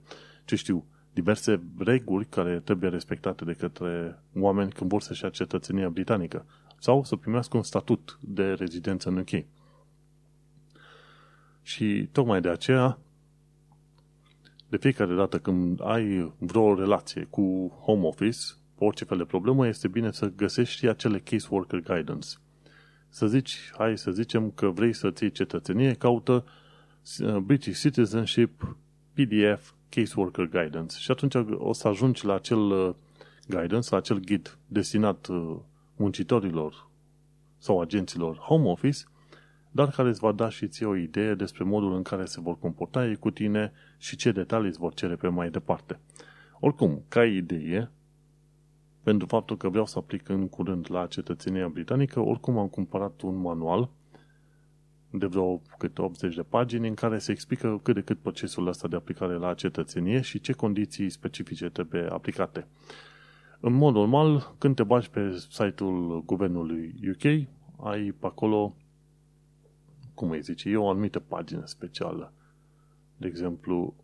[0.46, 5.90] ce știu, diverse reguli care trebuie respectate de către oameni când vor să-și ia cetățenia
[5.90, 6.46] britanică
[6.80, 9.46] sau să primească un statut de rezidență în UK.
[11.62, 13.00] Și tocmai de aceea,
[14.70, 18.40] de fiecare dată când ai vreo relație cu home office,
[18.78, 22.30] orice fel de problemă, este bine să găsești acele caseworker guidance.
[23.10, 26.52] Să zici, hai să zicem că vrei să ții cetățenie, caută uh,
[27.44, 28.76] British Citizenship
[29.14, 32.94] PDF Caseworker Guidance și atunci o să ajungi la acel uh,
[33.48, 35.58] guidance, la acel ghid destinat uh,
[35.96, 36.90] muncitorilor
[37.58, 39.00] sau agenților home office,
[39.72, 42.60] dar care îți va da și ție o idee despre modul în care se vor
[42.60, 46.00] comporta ei cu tine și ce detalii îți vor cere pe mai departe.
[46.60, 47.92] Oricum, ca idee,
[49.04, 53.36] pentru faptul că vreau să aplic în curând la cetățenia britanică, oricum am cumpărat un
[53.36, 53.90] manual
[55.12, 58.88] de vreo câte 80 de pagini în care se explică cât de cât procesul ăsta
[58.88, 62.68] de aplicare la cetățenie și ce condiții specifice trebuie aplicate.
[63.60, 67.48] În mod normal, când te bagi pe site-ul guvernului UK,
[67.90, 68.76] ai pe acolo,
[70.14, 72.34] cum îi zice, e o anumită pagină specială.
[73.18, 73.96] De exemplu,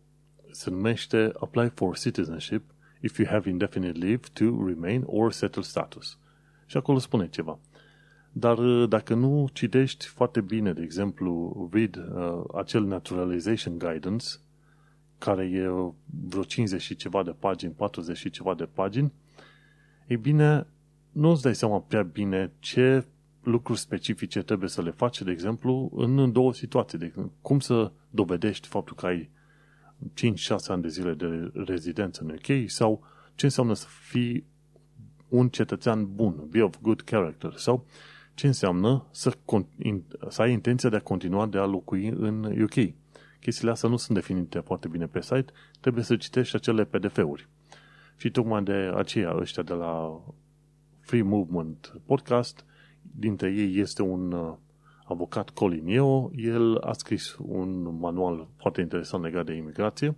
[0.50, 2.62] se numește Apply for Citizenship–
[3.00, 6.18] if you have indefinite leave to remain or settle status.
[6.66, 7.58] Și acolo spune ceva.
[8.38, 14.26] Dar uh, dacă nu citești foarte bine, de exemplu, read uh, acel naturalization guidance,
[15.18, 15.68] care e
[16.28, 19.12] vreo 50 și ceva de pagini, 40 și ceva de pagini,
[20.06, 20.66] e bine,
[21.12, 23.04] nu îți dai seama prea bine ce
[23.42, 26.98] lucruri specifice trebuie să le faci, de exemplu, în două situații.
[26.98, 29.30] De cum să dovedești faptul că ai
[30.14, 33.02] 5-6 ani de zile de rezidență în UK sau
[33.34, 34.44] ce înseamnă să fii
[35.28, 37.86] un cetățean bun, be of good character sau
[38.38, 39.36] ce înseamnă să,
[40.28, 42.94] să ai intenția de a continua de a locui în UK.
[43.40, 47.48] Chestiile astea nu sunt definite foarte bine pe site, trebuie să citești acele PDF-uri.
[48.16, 50.20] Și tocmai de aceea ăștia de la
[51.00, 52.64] Free Movement Podcast,
[53.02, 54.54] dintre ei este un uh,
[55.04, 60.16] avocat Colin Yeo, el a scris un manual foarte interesant legat de imigrație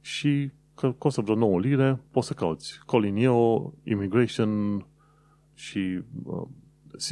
[0.00, 4.86] și că costă vreo 9 lire, poți să cauți Colin Yeo, Immigration
[5.54, 6.42] și uh,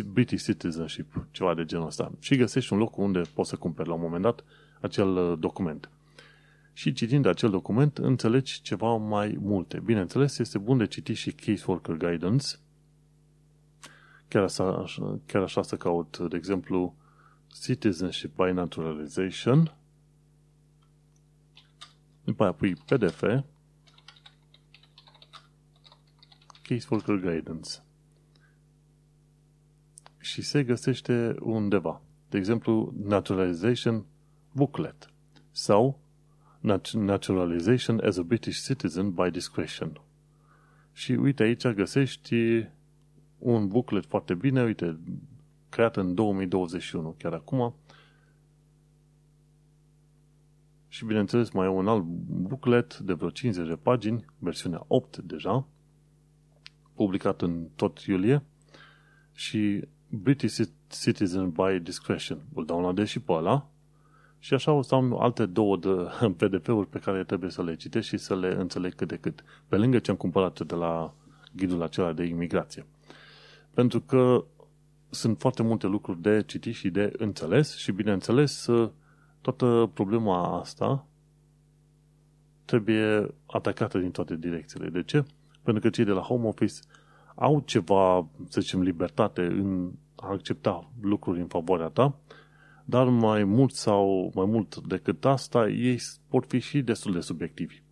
[0.03, 2.13] British Citizenship, ceva de genul ăsta.
[2.19, 4.45] Și găsești un loc unde poți să cumperi la un moment dat
[4.81, 5.91] acel uh, document.
[6.73, 9.81] Și citind acel document, înțelegi ceva mai multe.
[9.81, 12.47] Bineînțeles, este bun de citit și Caseworker Guidance.
[14.29, 14.87] Chiar așa,
[15.27, 16.95] chiar așa să caut, de exemplu,
[17.63, 19.75] Citizenship by Naturalization.
[22.25, 23.25] După aia pui PDF,
[26.63, 27.71] Caseworker Guidance.
[30.27, 32.03] Și se găsește undeva.
[32.29, 34.05] De exemplu, Naturalization
[34.53, 35.13] Booklet
[35.51, 36.01] sau
[36.93, 40.01] Naturalization as a British Citizen by Discretion.
[40.93, 42.67] Și uite aici găsești
[43.39, 44.99] un booklet foarte bine, uite,
[45.69, 47.75] creat în 2021, chiar acum.
[50.89, 55.67] Și bineînțeles mai e un alt booklet de vreo 50 de pagini, versiunea 8 deja,
[56.95, 58.43] publicat în tot iulie
[59.33, 62.39] și British Citizen by Discretion.
[62.55, 63.69] Îl downloadez și pe ăla
[64.39, 65.89] și așa o să am alte două de
[66.49, 69.45] PDF-uri pe care trebuie să le citesc și să le înțeleg cât de cât.
[69.69, 71.15] Pe lângă ce am cumpărat de la
[71.53, 72.87] ghidul acela de imigrație.
[73.75, 74.45] Pentru că
[75.11, 78.69] sunt foarte multe lucruri de citit și de înțeles și, bineînțeles,
[79.41, 81.07] toată problema asta
[82.65, 84.89] trebuie atacată din toate direcțiile.
[84.89, 85.25] De ce?
[85.63, 86.75] Pentru că cei de la Home Office
[87.39, 92.19] au ceva, să zicem, libertate în a accepta lucruri în favoarea ta,
[92.85, 97.83] dar mai mult sau mai mult decât asta, ei pot fi și destul de subiectivi.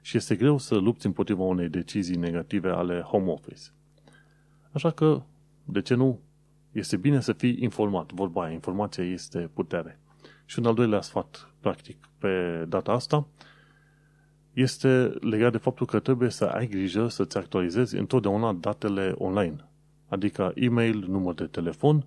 [0.00, 3.62] Și este greu să lupți împotriva unei decizii negative ale home office.
[4.72, 5.22] Așa că,
[5.64, 6.20] de ce nu?
[6.72, 8.12] Este bine să fii informat.
[8.12, 10.00] Vorba aia, informația este putere.
[10.44, 13.26] Și un al doilea sfat, practic, pe data asta,
[14.52, 19.68] este legat de faptul că trebuie să ai grijă să-ți actualizezi întotdeauna datele online.
[20.08, 22.06] Adică e-mail, număr de telefon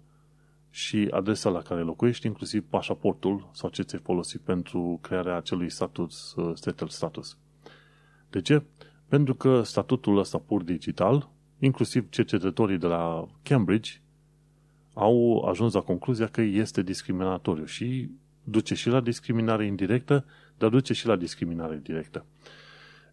[0.70, 6.34] și adresa la care locuiești, inclusiv pașaportul sau ce ți-ai folosit pentru crearea acelui status,
[6.36, 7.38] uh, settle status.
[8.30, 8.64] De ce?
[9.08, 11.30] Pentru că statutul ăsta pur digital,
[11.60, 13.92] inclusiv cercetătorii de la Cambridge,
[14.94, 18.10] au ajuns la concluzia că este discriminatoriu și
[18.44, 20.26] duce și la discriminare indirectă,
[20.58, 22.26] dar duce și la discriminare directă.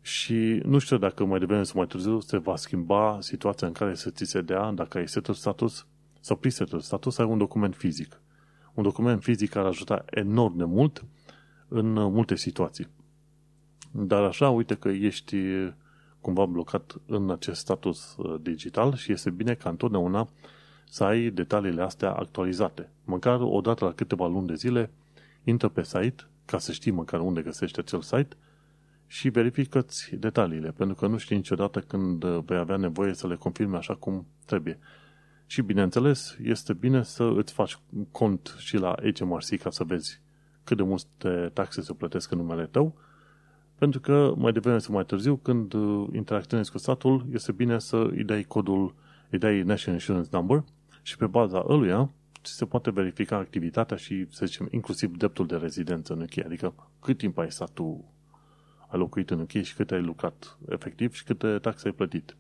[0.00, 3.94] Și nu știu dacă mai devreme sau mai târziu se va schimba situația în care
[3.94, 5.86] să ți se dea, dacă ai settle status
[6.20, 8.20] sau pre-settle status, ai un document fizic.
[8.74, 11.04] Un document fizic ar ajuta enorm de mult
[11.68, 12.88] în multe situații.
[13.90, 15.36] Dar așa, uite că ești
[16.20, 20.28] cumva blocat în acest status uh, digital și este bine ca întotdeauna
[20.88, 22.90] să ai detaliile astea actualizate.
[23.04, 24.90] Măcar o dată la câteva luni de zile,
[25.44, 28.36] intră pe site, ca să știi măcar unde găsești acel site,
[29.06, 33.76] și verifică-ți detaliile, pentru că nu știi niciodată când vei avea nevoie să le confirme
[33.76, 34.78] așa cum trebuie.
[35.46, 37.78] Și, bineînțeles, este bine să îți faci
[38.10, 40.20] cont și la HMRC ca să vezi
[40.64, 42.94] cât de multe taxe se plătesc în numele tău,
[43.78, 45.72] pentru că mai devreme sau mai târziu, când
[46.12, 48.94] interacționezi cu statul, este bine să îi dai codul,
[49.30, 50.64] îi dai National Insurance Number
[51.02, 52.10] și pe baza ăluia
[52.42, 57.18] se poate verifica activitatea și, să zicem, inclusiv dreptul de rezidență în UK, adică cât
[57.18, 58.04] timp ai stat tu,
[58.88, 62.36] ai locuit în UK și cât ai lucrat efectiv și câte taxe ai plătit.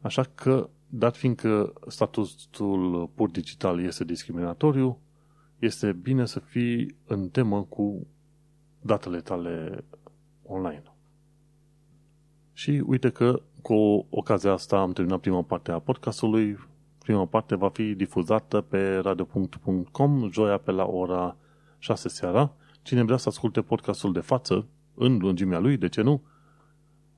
[0.00, 4.98] Așa că, dat fiindcă statusul pur digital este discriminatoriu,
[5.58, 8.06] este bine să fii în temă cu
[8.80, 9.84] datele tale
[10.42, 10.82] online.
[12.52, 16.58] Și uite că cu ocazia asta am terminat prima parte a podcastului.
[17.02, 21.36] Prima parte va fi difuzată pe radio.com joia pe la ora
[21.78, 22.52] 6 seara.
[22.82, 26.22] Cine vrea să asculte podcastul de față, în lungimea lui, de ce nu?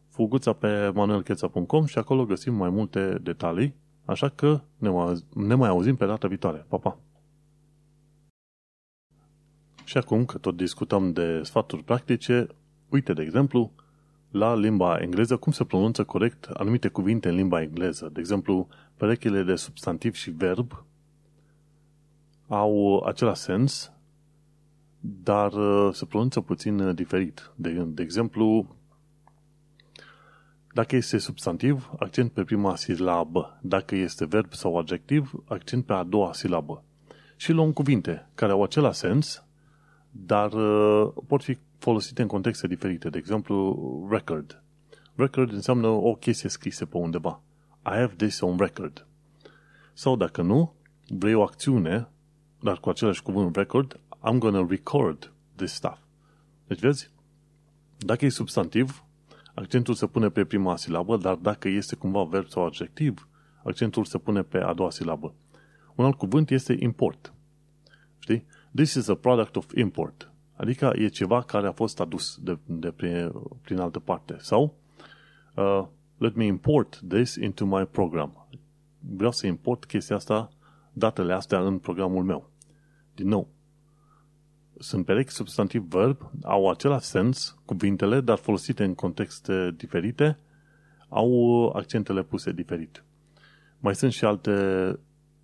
[0.09, 5.69] Fuguța pe manuelcheța.com și acolo găsim mai multe detalii, așa că ne mai, ne mai
[5.69, 6.67] auzim pe data viitoare.
[6.69, 6.99] Pa, pa!
[9.85, 12.47] Și acum că tot discutăm de sfaturi practice,
[12.89, 13.73] uite, de exemplu,
[14.35, 18.11] la limba engleză, cum se pronunță corect anumite cuvinte în limba engleză.
[18.13, 20.85] De exemplu, perechile de substantiv și verb
[22.49, 23.93] au același sens,
[25.01, 27.53] dar uh, se pronunță puțin uh, diferit.
[27.55, 28.77] De, de exemplu,
[30.73, 33.59] dacă este substantiv, accent pe prima silabă.
[33.63, 36.83] Dacă este verb sau adjectiv, accent pe a doua silabă.
[37.37, 39.45] Și luăm cuvinte care au același sens,
[40.11, 43.09] dar uh, pot fi folosite în contexte diferite.
[43.09, 44.63] De exemplu, record.
[45.15, 47.43] Record înseamnă o chestie scrisă pe undeva.
[47.87, 49.07] I have this on record.
[49.93, 50.75] Sau dacă nu,
[51.09, 52.09] vrei o acțiune
[52.65, 55.99] dar cu același cuvânt record, I'm gonna record this stuff.
[56.67, 57.11] Deci vezi,
[57.99, 59.05] dacă e substantiv,
[59.55, 63.29] accentul se pune pe prima silabă, dar dacă este cumva verb sau adjectiv,
[63.65, 65.35] accentul se pune pe a doua silabă.
[65.95, 67.35] Un alt cuvânt este import.
[68.19, 68.47] Știi?
[68.75, 70.33] This is a product of import.
[70.57, 74.37] Adică e ceva care a fost adus de, de prin, prin altă parte.
[74.39, 74.75] Sau
[75.57, 75.87] uh,
[76.19, 78.47] let me import this into my program.
[78.99, 80.49] Vreau să import chestia asta,
[80.93, 82.51] datele astea în programul meu.
[83.15, 83.49] Din nou,
[84.79, 90.39] sunt perechi substantiv-verb, au același sens, cuvintele, dar folosite în contexte diferite,
[91.09, 93.05] au accentele puse diferit.
[93.79, 94.53] Mai sunt și alte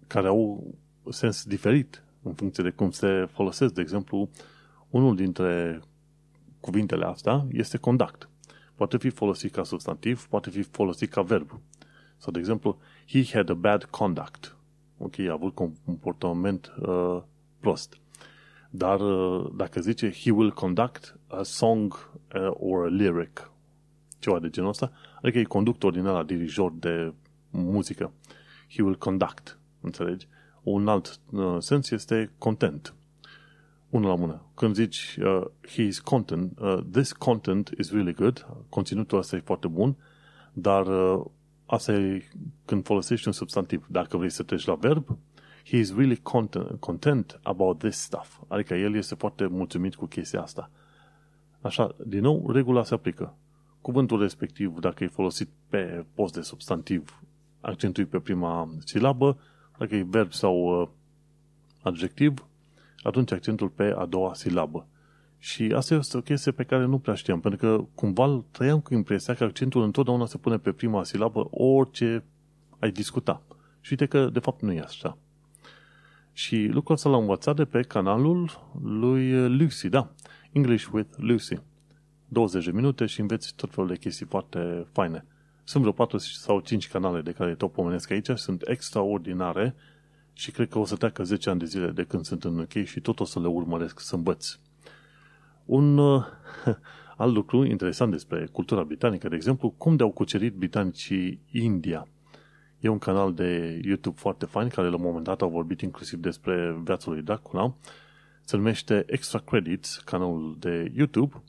[0.06, 0.74] care au
[1.08, 3.74] sens diferit în funcție de cum se folosesc.
[3.74, 4.30] De exemplu,
[4.90, 5.80] unul dintre
[6.60, 8.28] cuvintele astea este conduct.
[8.74, 11.60] Poate fi folosit ca substantiv, poate fi folosit ca verb.
[12.16, 14.56] Sau, de exemplu, he had a bad conduct.
[14.98, 17.22] Ok, a avut comportament uh,
[17.60, 18.00] prost.
[18.70, 23.50] Dar uh, dacă zice he will conduct a song uh, or a lyric,
[24.18, 27.14] ceva de genul ăsta, adică e conductor din ăla, dirijor de
[27.50, 28.12] muzică.
[28.68, 30.28] He will conduct, înțelegi?
[30.62, 32.94] Un alt uh, sens este content.
[33.90, 34.42] Unul la mână.
[34.54, 39.68] Când zici uh, his content, uh, this content is really good, conținutul ăsta e foarte
[39.68, 39.96] bun,
[40.52, 41.24] dar uh,
[41.66, 42.22] asta e
[42.64, 43.86] când folosești un substantiv.
[43.88, 45.18] Dacă vrei să treci la verb,
[45.64, 48.40] he is really content, content about this stuff.
[48.48, 50.70] Adică el este foarte mulțumit cu chestia asta.
[51.60, 53.34] Așa, din nou, regula se aplică.
[53.80, 57.22] Cuvântul respectiv, dacă e folosit pe post de substantiv,
[57.60, 59.38] accentui pe prima silabă,
[59.78, 60.88] dacă e verb sau uh,
[61.82, 62.46] adjectiv,
[63.02, 64.86] atunci accentul pe a doua silabă.
[65.38, 68.94] Și asta este o chestie pe care nu prea știam, pentru că cumva trăiam cu
[68.94, 72.24] impresia că accentul întotdeauna se pune pe prima silabă orice
[72.78, 73.42] ai discuta.
[73.80, 75.18] Și uite că de fapt nu e așa.
[76.32, 78.50] Și lucrul ăsta l-am învățat de pe canalul
[78.82, 80.10] lui Lucy, da,
[80.52, 81.60] English with Lucy.
[82.28, 85.24] 20 de minute și înveți tot felul de chestii foarte faine.
[85.64, 89.74] Sunt vreo 4 sau 5 canale de care tot pomenesc aici, sunt extraordinare
[90.32, 92.84] și cred că o să treacă 10 ani de zile de când sunt în UK
[92.84, 94.58] și tot o să le urmăresc să învăț.
[95.64, 96.24] Un uh,
[97.16, 102.08] alt lucru interesant despre cultura britanică, de exemplu, cum de-au cucerit britanicii India.
[102.80, 106.18] E un canal de YouTube foarte fain care la un moment dat au vorbit inclusiv
[106.18, 107.74] despre viața lui Dracula.
[108.44, 111.42] Se numește Extra Credits, canalul de YouTube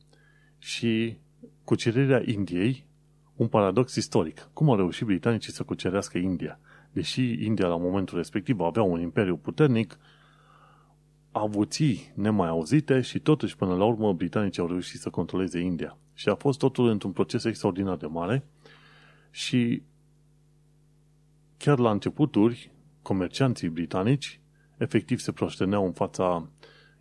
[0.58, 1.18] și
[1.64, 2.86] cucerirea Indiei,
[3.36, 4.50] un paradox istoric.
[4.54, 6.60] Cum au reușit britanicii să cucerească India?
[6.92, 9.98] Deși India la momentul respectiv avea un imperiu puternic,
[11.32, 15.98] avuții nemai auzite și totuși până la urmă britanicii au reușit să controleze India.
[16.14, 18.46] Și a fost totul într-un proces extraordinar de mare
[19.30, 19.84] și
[21.58, 24.40] chiar la începuturi, comercianții britanici
[24.78, 26.50] efectiv se proșteneau în fața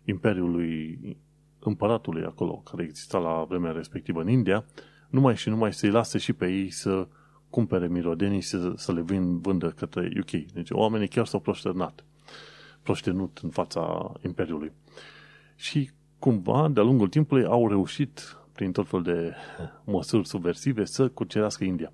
[0.05, 0.99] imperiului
[1.59, 4.65] împăratului acolo, care exista la vremea respectivă în India,
[5.09, 7.07] numai și numai să-i lase și pe ei să
[7.51, 10.31] cumpere mirodenii și să, să le vin, vândă către UK.
[10.53, 12.05] Deci oamenii chiar s-au proșternat,
[12.81, 14.71] proștenut în fața imperiului.
[15.55, 19.33] Și cumva, de-a lungul timpului, au reușit, prin tot fel de
[19.83, 21.91] măsuri subversive, să cucerească India.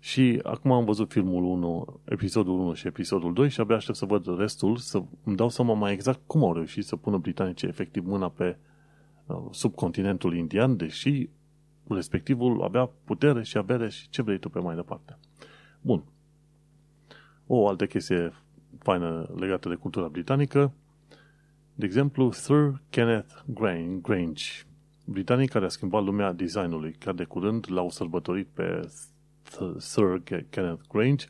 [0.00, 4.04] Și acum am văzut filmul 1, episodul 1 și episodul 2 și abia aștept să
[4.04, 8.06] văd restul, să îmi dau seama mai exact cum au reușit să pună britanicii efectiv
[8.06, 8.56] mâna pe
[9.26, 11.28] uh, subcontinentul indian, deși
[11.94, 15.18] respectivul avea putere și avere și ce vrei tu pe mai departe.
[15.80, 16.04] Bun.
[17.46, 18.32] O altă chestie
[18.78, 20.72] faină legată de cultura britanică,
[21.74, 23.34] de exemplu, Sir Kenneth
[24.02, 24.44] Grange,
[25.04, 28.88] britanic care a schimbat lumea designului, care de curând l-au sărbătorit pe
[29.76, 31.26] Sir Kenneth Grange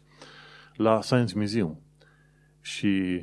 [0.74, 1.80] la Science Museum.
[2.60, 3.22] Și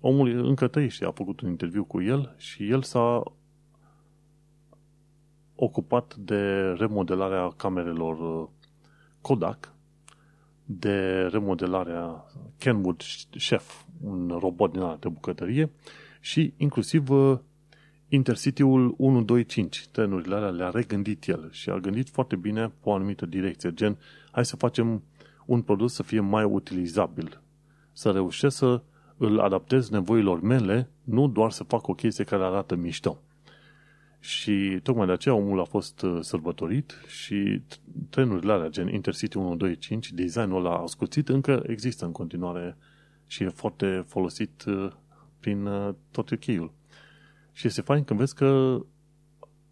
[0.00, 3.22] omul încă trăiește, a făcut un interviu cu el și el s-a
[5.62, 8.48] ocupat de remodelarea camerelor uh,
[9.20, 9.74] Kodak,
[10.64, 12.24] de remodelarea
[12.58, 15.70] Kenwood Chef, un robot din de bucătărie,
[16.20, 17.38] și inclusiv uh,
[18.12, 23.26] Intercity-ul 125, trenurile alea le-a regândit el și a gândit foarte bine pe o anumită
[23.26, 23.98] direcție, gen,
[24.30, 25.02] hai să facem
[25.46, 27.40] un produs să fie mai utilizabil,
[27.92, 28.82] să reușesc să
[29.16, 33.22] îl adaptez nevoilor mele, nu doar să fac o chestie care arată mișto.
[34.20, 37.62] Și tocmai de aceea omul a fost uh, sărbătorit și
[38.10, 42.76] trenurile alea, gen Intercity 125, designul ăla ascuțit, încă există în continuare
[43.26, 44.92] și e foarte folosit uh,
[45.40, 46.42] prin uh, tot uk
[47.52, 48.80] Și este fain când vezi că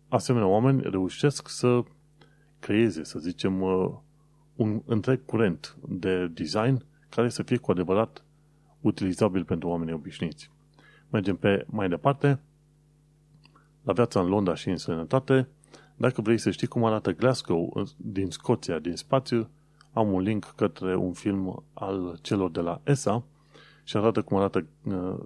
[0.09, 1.83] asemenea oameni reușesc să
[2.59, 3.61] creeze, să zicem,
[4.55, 8.25] un întreg curent de design care să fie cu adevărat
[8.81, 10.51] utilizabil pentru oamenii obișnuiți.
[11.11, 12.41] Mergem pe mai departe.
[13.89, 15.49] La viața în Londra și în sănătate.
[15.97, 19.49] Dacă vrei să știi cum arată Glasgow din Scoția, din spațiu,
[19.93, 23.23] am un link către un film al celor de la ESA
[23.85, 24.67] și arată cum arată,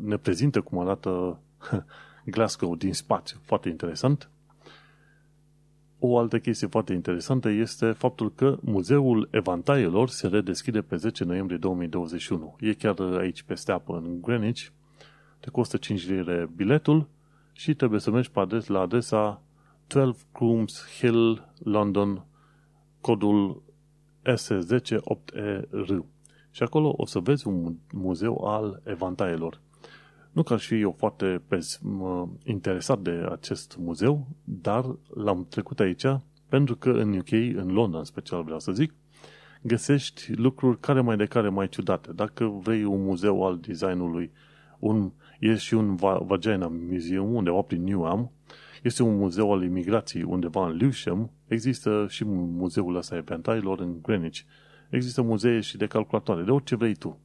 [0.01, 1.39] ne prezintă cum arată
[2.35, 3.37] Glasgow din spațiu.
[3.45, 4.31] Foarte interesant.
[5.99, 11.59] O altă chestie foarte interesantă este faptul că Muzeul Evantaielor se redeschide pe 10 noiembrie
[11.59, 12.57] 2021.
[12.61, 14.67] E chiar aici peste apă, în Greenwich.
[15.41, 17.09] Te costă 5 lire biletul
[17.53, 19.43] și trebuie să mergi pe adres, la adresa
[19.87, 22.25] 12 Grooms Hill, London,
[23.01, 23.63] codul
[24.23, 25.99] S108ER.
[26.51, 29.61] Și acolo o să vezi un muzeu al evantaielor.
[30.33, 31.81] Nu că aș fi eu foarte pes,
[32.45, 36.07] interesat de acest muzeu, dar l-am trecut aici
[36.49, 38.95] pentru că în UK, în Londra în special vreau să zic,
[39.63, 42.13] găsești lucruri care mai de care mai ciudate.
[42.13, 44.31] Dacă vrei un muzeu al designului,
[44.79, 45.13] un,
[45.43, 48.31] e și un Vagina Museum undeva prin Newham,
[48.83, 54.41] este un muzeu al imigrației undeva în Lewisham, există și muzeul ăsta eventailor în Greenwich,
[54.91, 57.19] există muzee și de calculatoare, de orice vrei tu.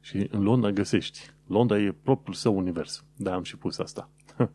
[0.00, 1.30] Și în Londra găsești.
[1.46, 3.04] Londra e propriul său univers.
[3.16, 4.08] Da, am și pus asta.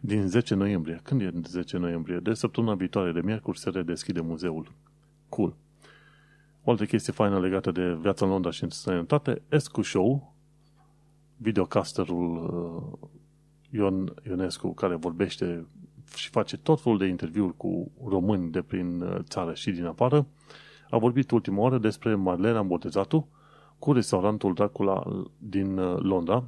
[0.00, 1.00] Din 10 noiembrie.
[1.02, 2.18] Când e 10 noiembrie?
[2.18, 4.72] De săptămâna viitoare, de miercuri, se redeschide muzeul.
[5.28, 5.56] Cool.
[6.64, 10.35] O altă chestie faină legată de viața în Londra și în sănătate, Escu Show,
[11.36, 12.36] videocasterul
[13.02, 13.08] uh,
[13.70, 15.66] Ion Ionescu, care vorbește
[16.14, 20.26] și face tot felul de interviuri cu români de prin uh, țară și din afară,
[20.90, 23.28] a vorbit ultima oară despre Marlena Botezatu,
[23.78, 26.44] cu restaurantul Dracula din uh, Londra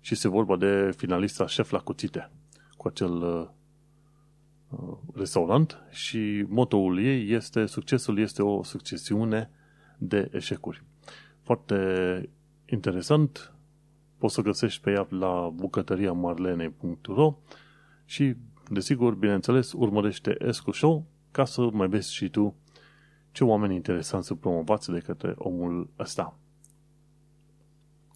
[0.00, 2.30] și se vorba de finalista șef la cuțite
[2.76, 3.46] cu acel uh,
[4.68, 9.50] uh, restaurant și motoul ei este succesul este o succesiune
[9.98, 10.82] de eșecuri.
[11.42, 12.28] Foarte
[12.72, 13.52] interesant,
[14.18, 17.34] poți să găsești pe ea la bucătăria marlenei.ro
[18.04, 18.34] și,
[18.70, 22.54] desigur, bineînțeles, urmărește Escu Show ca să mai vezi și tu
[23.32, 26.36] ce oameni interesanți sunt promovați de către omul ăsta.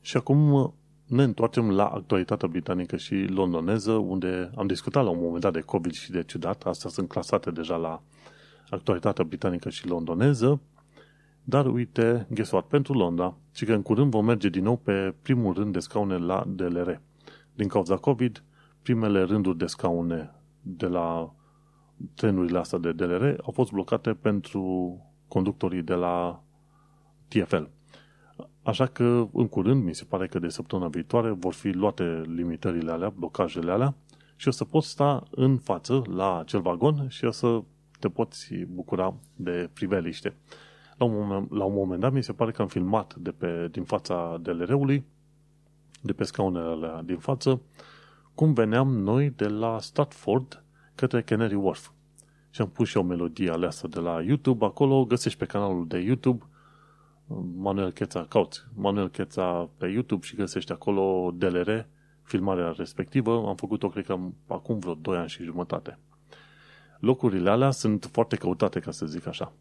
[0.00, 0.74] Și acum
[1.06, 5.60] ne întoarcem la actualitatea britanică și londoneză, unde am discutat la un moment dat de
[5.60, 6.62] COVID și de ciudat.
[6.62, 8.02] Astea sunt clasate deja la
[8.70, 10.60] actualitatea britanică și londoneză.
[11.48, 15.14] Dar uite, guess what, pentru Londra, și că în curând vom merge din nou pe
[15.22, 17.00] primul rând de scaune la DLR.
[17.54, 18.42] Din cauza COVID,
[18.82, 21.34] primele rânduri de scaune de la
[22.14, 26.42] trenurile astea de DLR au fost blocate pentru conductorii de la
[27.28, 27.62] TFL.
[28.62, 32.92] Așa că, în curând, mi se pare că de săptămâna viitoare vor fi luate limitările
[32.92, 33.94] alea, blocajele alea
[34.36, 37.62] și o să poți sta în față la acel vagon și o să
[37.98, 40.34] te poți bucura de priveliște.
[40.96, 43.68] La un moment, la un moment dat, mi se pare că am filmat de pe,
[43.70, 45.04] din fața DLR-ului,
[46.02, 47.60] de pe scaunele alea din față,
[48.34, 51.90] cum veneam noi de la Stratford către Canary Wharf
[52.50, 54.64] și am pus și o melodie aleasă de la YouTube.
[54.64, 56.44] Acolo găsești pe canalul de YouTube
[57.56, 61.86] Manuel Cheța, cauți Manuel Cheța pe YouTube și găsești acolo DLR,
[62.22, 63.44] filmarea respectivă.
[63.48, 65.98] Am făcut-o, cred că, acum vreo 2 ani și jumătate.
[67.00, 69.52] Locurile alea sunt foarte căutate, ca să zic așa.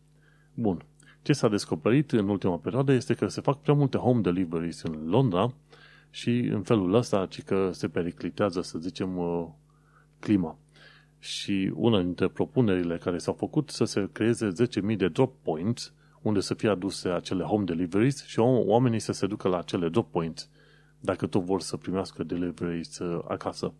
[0.53, 0.86] Bun.
[1.26, 5.09] Ce s-a descoperit în ultima perioadă este că se fac prea multe home deliveries în
[5.09, 5.53] Londra
[6.09, 9.47] și în felul ăsta, ci că se periclitează, să zicem, uh,
[10.19, 10.57] clima
[11.19, 14.51] și una dintre propunerile care s-au făcut să se creeze
[14.89, 19.28] 10.000 de drop points unde să fie aduse acele home deliveries și oamenii să se
[19.28, 20.49] ducă la acele drop points
[20.99, 23.73] dacă tot vor să primească deliveries uh, acasă.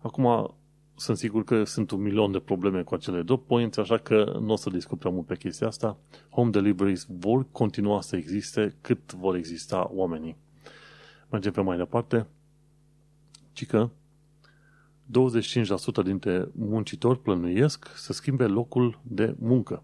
[0.00, 0.54] Acum,
[0.98, 4.52] sunt sigur că sunt un milion de probleme cu acele drop points, așa că nu
[4.52, 5.96] o să discut prea mult pe chestia asta.
[6.30, 10.36] Home deliveries vor continua să existe cât vor exista oamenii.
[11.30, 12.26] Mergem pe mai departe.
[13.52, 13.90] Cică,
[15.06, 19.82] 25% dintre muncitori plănuiesc să schimbe locul de muncă.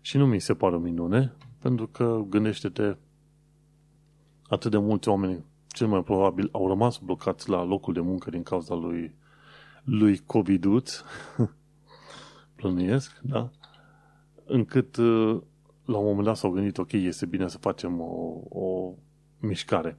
[0.00, 2.96] Și nu mi se pare o minune, pentru că gândește-te
[4.48, 8.42] atât de mulți oameni, cel mai probabil, au rămas blocați la locul de muncă din
[8.42, 9.14] cauza lui,
[9.90, 10.66] lui covid
[12.56, 13.50] plănuiesc, da?
[14.44, 14.96] Încât
[15.84, 18.94] la un moment dat s-au gândit, ok, este bine să facem o, o
[19.38, 19.98] mișcare.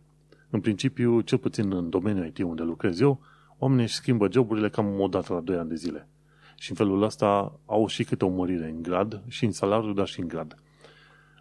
[0.49, 3.21] În principiu, cel puțin în domeniul IT unde lucrez eu,
[3.57, 6.07] oamenii își schimbă joburile cam o dată la 2 ani de zile.
[6.55, 10.07] Și în felul ăsta au și câte o mărire în grad, și în salariu, dar
[10.07, 10.55] și în grad.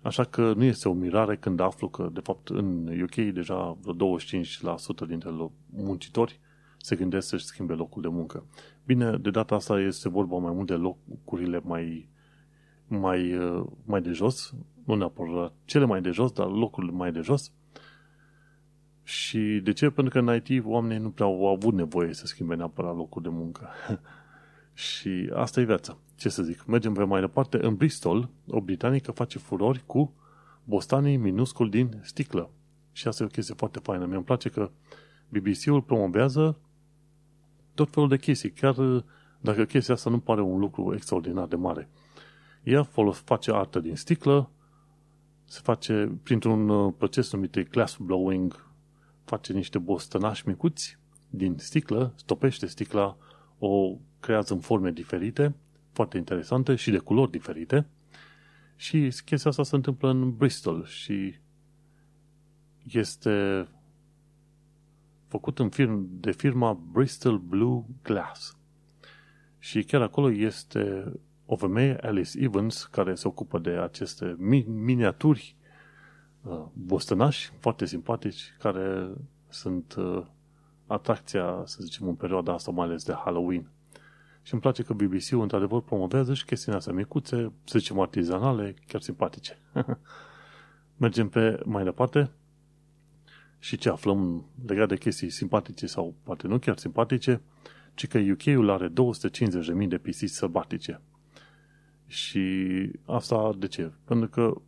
[0.02, 4.16] Așa că nu este o mirare când aflu că, de fapt, în UK deja vreo
[4.16, 5.30] 25% dintre
[5.70, 6.40] muncitori
[6.82, 8.44] se gândesc să-și schimbe locul de muncă.
[8.84, 12.08] Bine, de data asta este vorba mai mult de locurile mai,
[12.86, 13.38] mai,
[13.84, 14.54] mai de jos,
[14.84, 17.52] nu neapărat cele mai de jos, dar locurile mai de jos,
[19.02, 19.90] Și de ce?
[19.90, 23.28] Pentru că în IT oamenii nu prea au avut nevoie să schimbe neapărat locul de
[23.28, 23.68] muncă.
[24.88, 25.98] și asta e viața.
[26.16, 26.66] Ce să zic?
[26.66, 27.64] Mergem pe mai departe.
[27.64, 30.14] În Bristol, o britanică face furori cu
[30.64, 32.50] bostanii minuscul din sticlă.
[32.92, 34.06] Și asta e o chestie foarte faină.
[34.06, 34.70] Mi-mi place că
[35.28, 36.58] BBC-ul promovează
[37.80, 39.04] tot felul de chestii, chiar
[39.40, 41.88] dacă chestia asta nu pare un lucru extraordinar de mare.
[42.62, 44.50] Ea folos, face artă din sticlă,
[45.44, 48.66] se face printr-un uh, proces numit glass blowing,
[49.24, 50.98] face niște bostănași micuți
[51.30, 53.16] din sticlă, stopește sticla,
[53.58, 55.54] o creează în forme diferite,
[55.92, 57.86] foarte interesante și de culori diferite.
[58.76, 61.34] Și chestia asta se întâmplă în Bristol și
[62.86, 63.68] este
[65.30, 68.56] făcut în firm, de firma Bristol Blue Glass.
[69.58, 71.12] Și chiar acolo este
[71.46, 75.56] o femeie, Alice Evans, care se ocupă de aceste miniaturi
[76.42, 79.12] uh, bostănași, foarte simpatici, care
[79.48, 80.22] sunt uh,
[80.86, 83.70] atracția, să zicem, în perioada asta, mai ales de Halloween.
[84.42, 89.00] Și îmi place că BBC-ul, într-adevăr, promovează și chestiunea astea micuțe, să zicem, artizanale, chiar
[89.00, 89.58] simpatice.
[90.96, 92.30] Mergem pe mai departe.
[93.62, 97.40] Și ce aflăm legat de chestii simpatice sau poate nu chiar simpatice,
[97.94, 98.88] ci că UK-ul are
[99.82, 101.00] 250.000 de pisici sălbatice.
[102.06, 102.40] Și
[103.04, 103.92] asta de ce?
[104.04, 104.60] Pentru că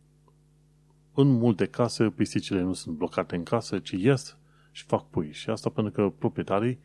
[1.13, 4.37] în multe case pisicile nu sunt blocate în casă, ci ies
[4.71, 5.31] și fac pui.
[5.31, 6.79] Și asta pentru că proprietarii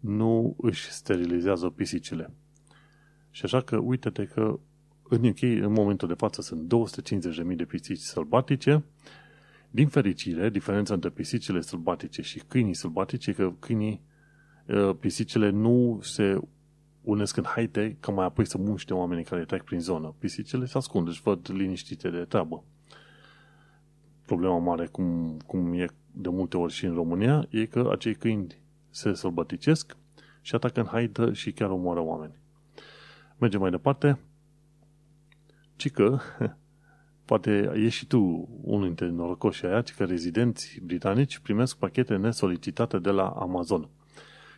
[0.00, 2.30] nu își sterilizează pisicile.
[3.30, 4.58] Și așa că uite-te că
[5.02, 6.72] în UK în momentul de față sunt
[7.50, 8.84] 250.000 de pisici sălbatice
[9.74, 14.00] din fericire, diferența între pisicile sălbatice și câinii sălbatice e că câinii,
[14.68, 16.40] ă, pisicile nu se
[17.02, 20.14] unesc în haite ca mai apoi să muște oamenii care trec prin zonă.
[20.18, 22.64] Pisicile se ascund, își văd liniștite de treabă.
[24.26, 28.58] Problema mare, cum, cum e de multe ori și în România, e că acei câini
[28.90, 29.96] se sălbăticesc
[30.40, 32.34] și atacă în haită și chiar omoară oameni.
[33.38, 34.18] Mergem mai departe.
[35.76, 36.20] Cică
[37.24, 43.10] Poate ești și tu unul dintre norocoșii aia, că rezidenți britanici primesc pachete nesolicitate de
[43.10, 43.88] la Amazon.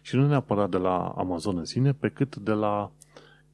[0.02, 2.92] Și nu neapărat de la Amazon în sine, pe cât de la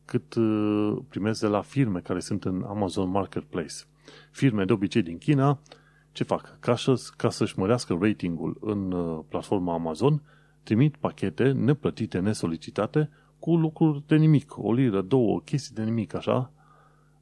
[0.04, 3.74] cât uh, primesc de la firme care sunt în Amazon Marketplace.
[4.30, 5.58] Firme de obicei din China,
[6.12, 6.56] ce fac?
[6.60, 10.22] Ca, să, ca să-și mărească ratingul în uh, platforma Amazon,
[10.62, 16.52] trimit pachete neplătite, nesolicitate, cu lucruri de nimic, o liră, două, chestii de nimic, așa,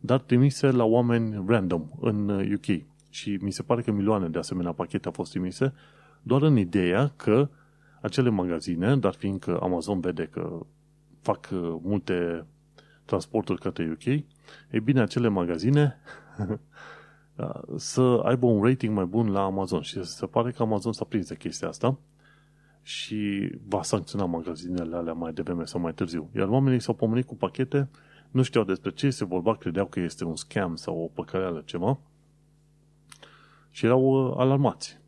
[0.01, 2.66] dar trimise la oameni random în UK.
[2.68, 2.80] Uh,
[3.11, 5.72] și mi se pare că milioane de asemenea pachete au fost trimise
[6.22, 7.49] doar în ideea că
[8.01, 10.66] acele magazine, dar fiindcă Amazon vede că
[11.20, 12.46] fac uh, multe
[13.05, 14.05] transporturi către UK,
[14.70, 15.96] e bine, acele magazine
[17.36, 21.05] uh, să aibă un rating mai bun la Amazon și se pare că Amazon s-a
[21.05, 21.99] prins de chestia asta
[22.82, 26.30] și va sancționa magazinele alea mai devreme sau mai târziu.
[26.36, 27.88] Iar oamenii s-au pomenit cu pachete
[28.31, 31.99] nu știau despre ce se vorba, credeau că este un scam sau o păcăreală ceva
[33.70, 34.99] și erau uh, alarmați.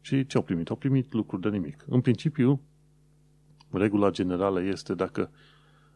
[0.00, 0.70] Și ce au primit?
[0.70, 1.84] Au primit lucruri de nimic.
[1.88, 2.60] În principiu,
[3.70, 5.30] regula generală este dacă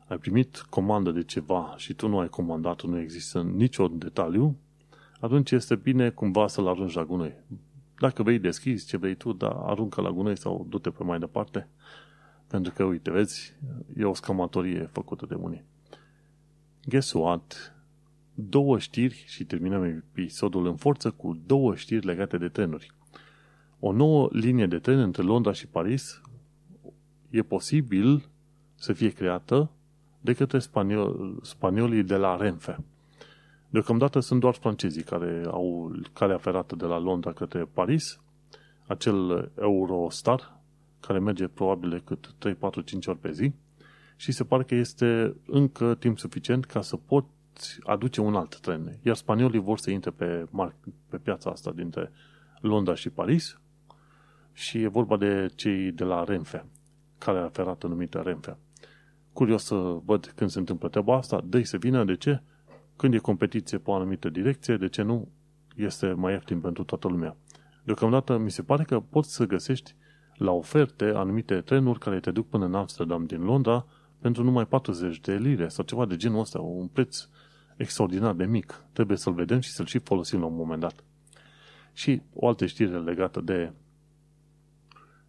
[0.07, 4.57] ai primit comandă de ceva și tu nu ai comandat, nu există niciun detaliu,
[5.21, 7.35] atunci este bine cumva să-l arunci la gunoi.
[7.99, 11.69] Dacă vei deschizi ce vrei tu, dar aruncă la gunoi sau du-te pe mai departe.
[12.47, 13.57] Pentru că, uite, vezi,
[13.97, 15.65] e o scamatorie făcută de unii
[16.85, 17.75] guess what?
[18.35, 22.91] Două știri și terminăm episodul în forță cu două știri legate de trenuri.
[23.81, 26.21] O nouă linie de tren între Londra și Paris
[27.31, 28.29] e posibil
[28.75, 29.71] să fie creată
[30.21, 32.85] de către spaniol, spaniolii de la Renfe.
[33.71, 38.21] Deocamdată sunt doar francezii care au calea ferată de la Londra către Paris,
[38.87, 40.61] acel Eurostar,
[41.01, 43.53] care merge probabil cât 3, 4, 5 ori pe zi,
[44.23, 48.99] și se pare că este încă timp suficient ca să poți aduce un alt tren.
[49.03, 50.47] Iar spaniolii vor să intre pe,
[51.09, 52.13] pe piața asta dintre
[52.61, 53.61] Londra și Paris
[54.53, 56.65] și e vorba de cei de la Renfe,
[57.19, 58.57] care ferată numită Renfe.
[59.33, 62.43] Curios să văd când se întâmplă treaba asta, dă să vină, de ce?
[62.97, 65.29] Când e competiție pe o anumită direcție, de ce nu?
[65.77, 67.37] Este mai ieftin pentru toată lumea.
[67.85, 69.95] Deocamdată mi se pare că poți să găsești
[70.35, 73.87] la oferte anumite trenuri care te duc până în Amsterdam din Londra
[74.23, 77.29] pentru numai 40 de lire sau ceva de genul ăsta, un preț
[77.77, 78.85] extraordinar de mic.
[78.93, 81.05] Trebuie să-l vedem și să-l și folosim la un moment dat.
[81.93, 83.73] Și o altă știre legată de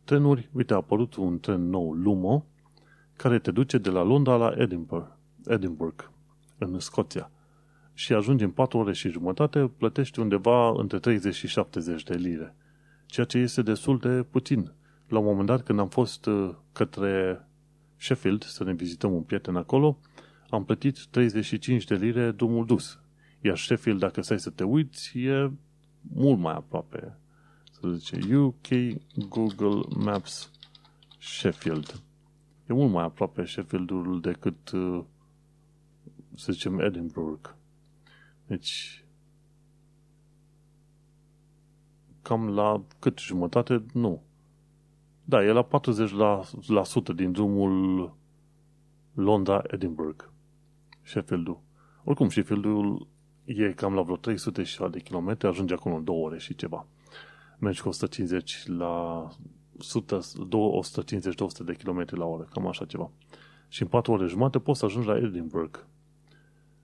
[0.03, 0.49] trenuri.
[0.51, 2.45] Uite, a apărut un tren nou, Lumo,
[3.15, 5.07] care te duce de la Londra la Edinburgh,
[5.45, 6.03] Edinburgh
[6.57, 7.31] în Scoția.
[7.93, 12.55] Și ajungi în 4 ore și jumătate, plătești undeva între 30 și 70 de lire.
[13.05, 14.71] Ceea ce este destul de puțin
[15.07, 17.45] la un moment dat, când am fost uh, către
[18.03, 19.99] Sheffield să ne vizităm un prieten acolo,
[20.49, 22.99] am plătit 35 de lire drumul dus.
[23.41, 25.51] Iar Sheffield, dacă stai să te uiți, e
[26.01, 27.17] mult mai aproape.
[27.71, 28.67] Să zice UK
[29.29, 30.51] Google Maps
[31.19, 32.01] Sheffield.
[32.69, 35.03] E mult mai aproape Sheffieldul decât, uh,
[36.35, 37.49] să zicem, Edinburgh.
[38.47, 39.05] Deci,
[42.21, 43.85] cam la cât jumătate?
[43.93, 44.23] Nu.
[45.25, 48.15] Da, e la 40% din drumul
[49.13, 50.29] Londra-Edinburgh.
[51.01, 51.61] Sheffieldul.
[52.03, 53.07] Oricum, Sheffieldul
[53.43, 56.87] e cam la vreo 300 de kilometri, ajunge acolo în două ore și ceva.
[57.59, 59.27] Mergi cu 150 la
[59.77, 63.11] 150-200 de kilometri la oră, cam așa ceva.
[63.67, 65.79] Și în 4 ore jumate poți să ajungi la Edinburgh.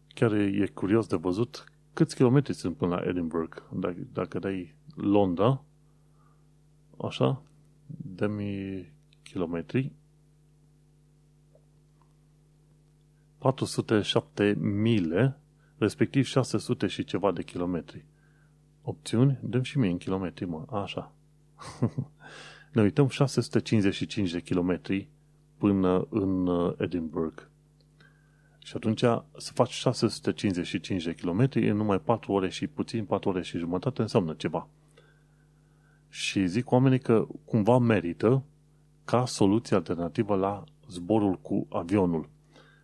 [0.07, 1.63] Chiar e, e curios de văzut
[1.93, 3.57] câți kilometri sunt până la Edinburgh.
[3.71, 5.63] Dacă, dacă dai Londra,
[7.01, 7.41] așa,
[7.97, 8.91] demi
[9.23, 9.91] kilometri,
[13.37, 15.39] 407 mile,
[15.77, 18.05] respectiv 600 și ceva de kilometri.
[18.81, 19.39] Opțiuni?
[19.41, 20.65] Dăm și mie în kilometri, mă.
[20.69, 21.11] Așa.
[22.73, 25.09] ne uităm 655 de kilometri
[25.57, 27.41] până în uh, Edinburgh.
[28.63, 28.99] Și atunci
[29.37, 34.01] să faci 655 de kilometri în numai 4 ore și puțin, 4 ore și jumătate
[34.01, 34.67] înseamnă ceva.
[36.09, 38.43] Și zic oamenii că cumva merită
[39.05, 42.29] ca soluție alternativă la zborul cu avionul.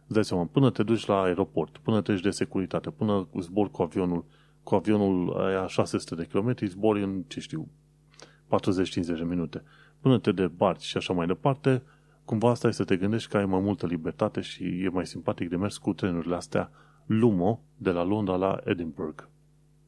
[0.03, 3.71] Îți dai seama, până te duci la aeroport, până te duci de securitate, până zbor
[3.71, 4.26] cu avionul,
[4.63, 7.67] cu avionul aia 600 de kilometri, zbori în, ce știu,
[8.45, 8.47] 40-50
[9.05, 9.63] de minute.
[9.99, 11.84] Până te debarci și așa mai departe,
[12.26, 15.49] cumva asta e să te gândești că ai mai multă libertate și e mai simpatic
[15.49, 16.71] de mers cu trenurile astea
[17.05, 19.23] Lumo de la Londra la Edinburgh.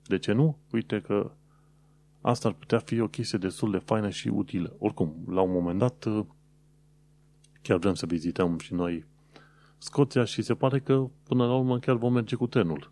[0.06, 0.58] De ce nu?
[0.72, 1.32] Uite că
[2.28, 4.76] asta ar putea fi o chestie destul de faină și utilă.
[4.80, 6.08] Oricum, la un moment dat
[7.62, 9.06] chiar vrem să vizităm și noi
[9.78, 12.92] Scoția și se pare că până la urmă chiar vom merge cu trenul.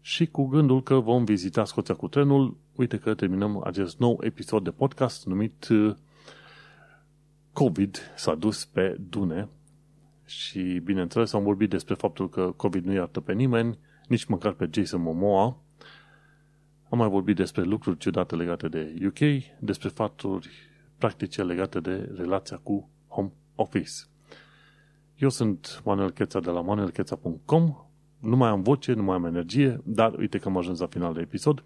[0.00, 4.64] Și cu gândul că vom vizita Scoția cu trenul, uite că terminăm acest nou episod
[4.64, 5.94] de podcast numit uh,
[7.52, 9.48] COVID s-a dus pe Dune
[10.24, 14.68] și bineînțeles am vorbit despre faptul că COVID nu iartă pe nimeni, nici măcar pe
[14.72, 15.56] Jason Momoa.
[16.90, 20.48] Am mai vorbit despre lucruri ciudate legate de UK, despre fapturi
[20.98, 23.92] practice legate de relația cu home office.
[25.16, 27.74] Eu sunt Manuel Cheța de la manuelcheța.com
[28.18, 31.14] nu mai am voce, nu mai am energie, dar uite că am ajuns la final
[31.14, 31.64] de episod.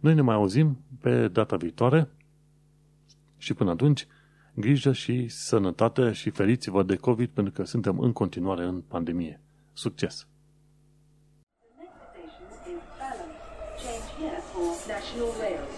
[0.00, 2.08] Noi ne mai auzim pe data viitoare
[3.36, 4.06] și până atunci,
[4.54, 9.40] grijă și sănătate și feriți-vă de COVID pentru că suntem în continuare în pandemie.
[9.72, 10.26] Succes!
[15.16, 15.75] Change here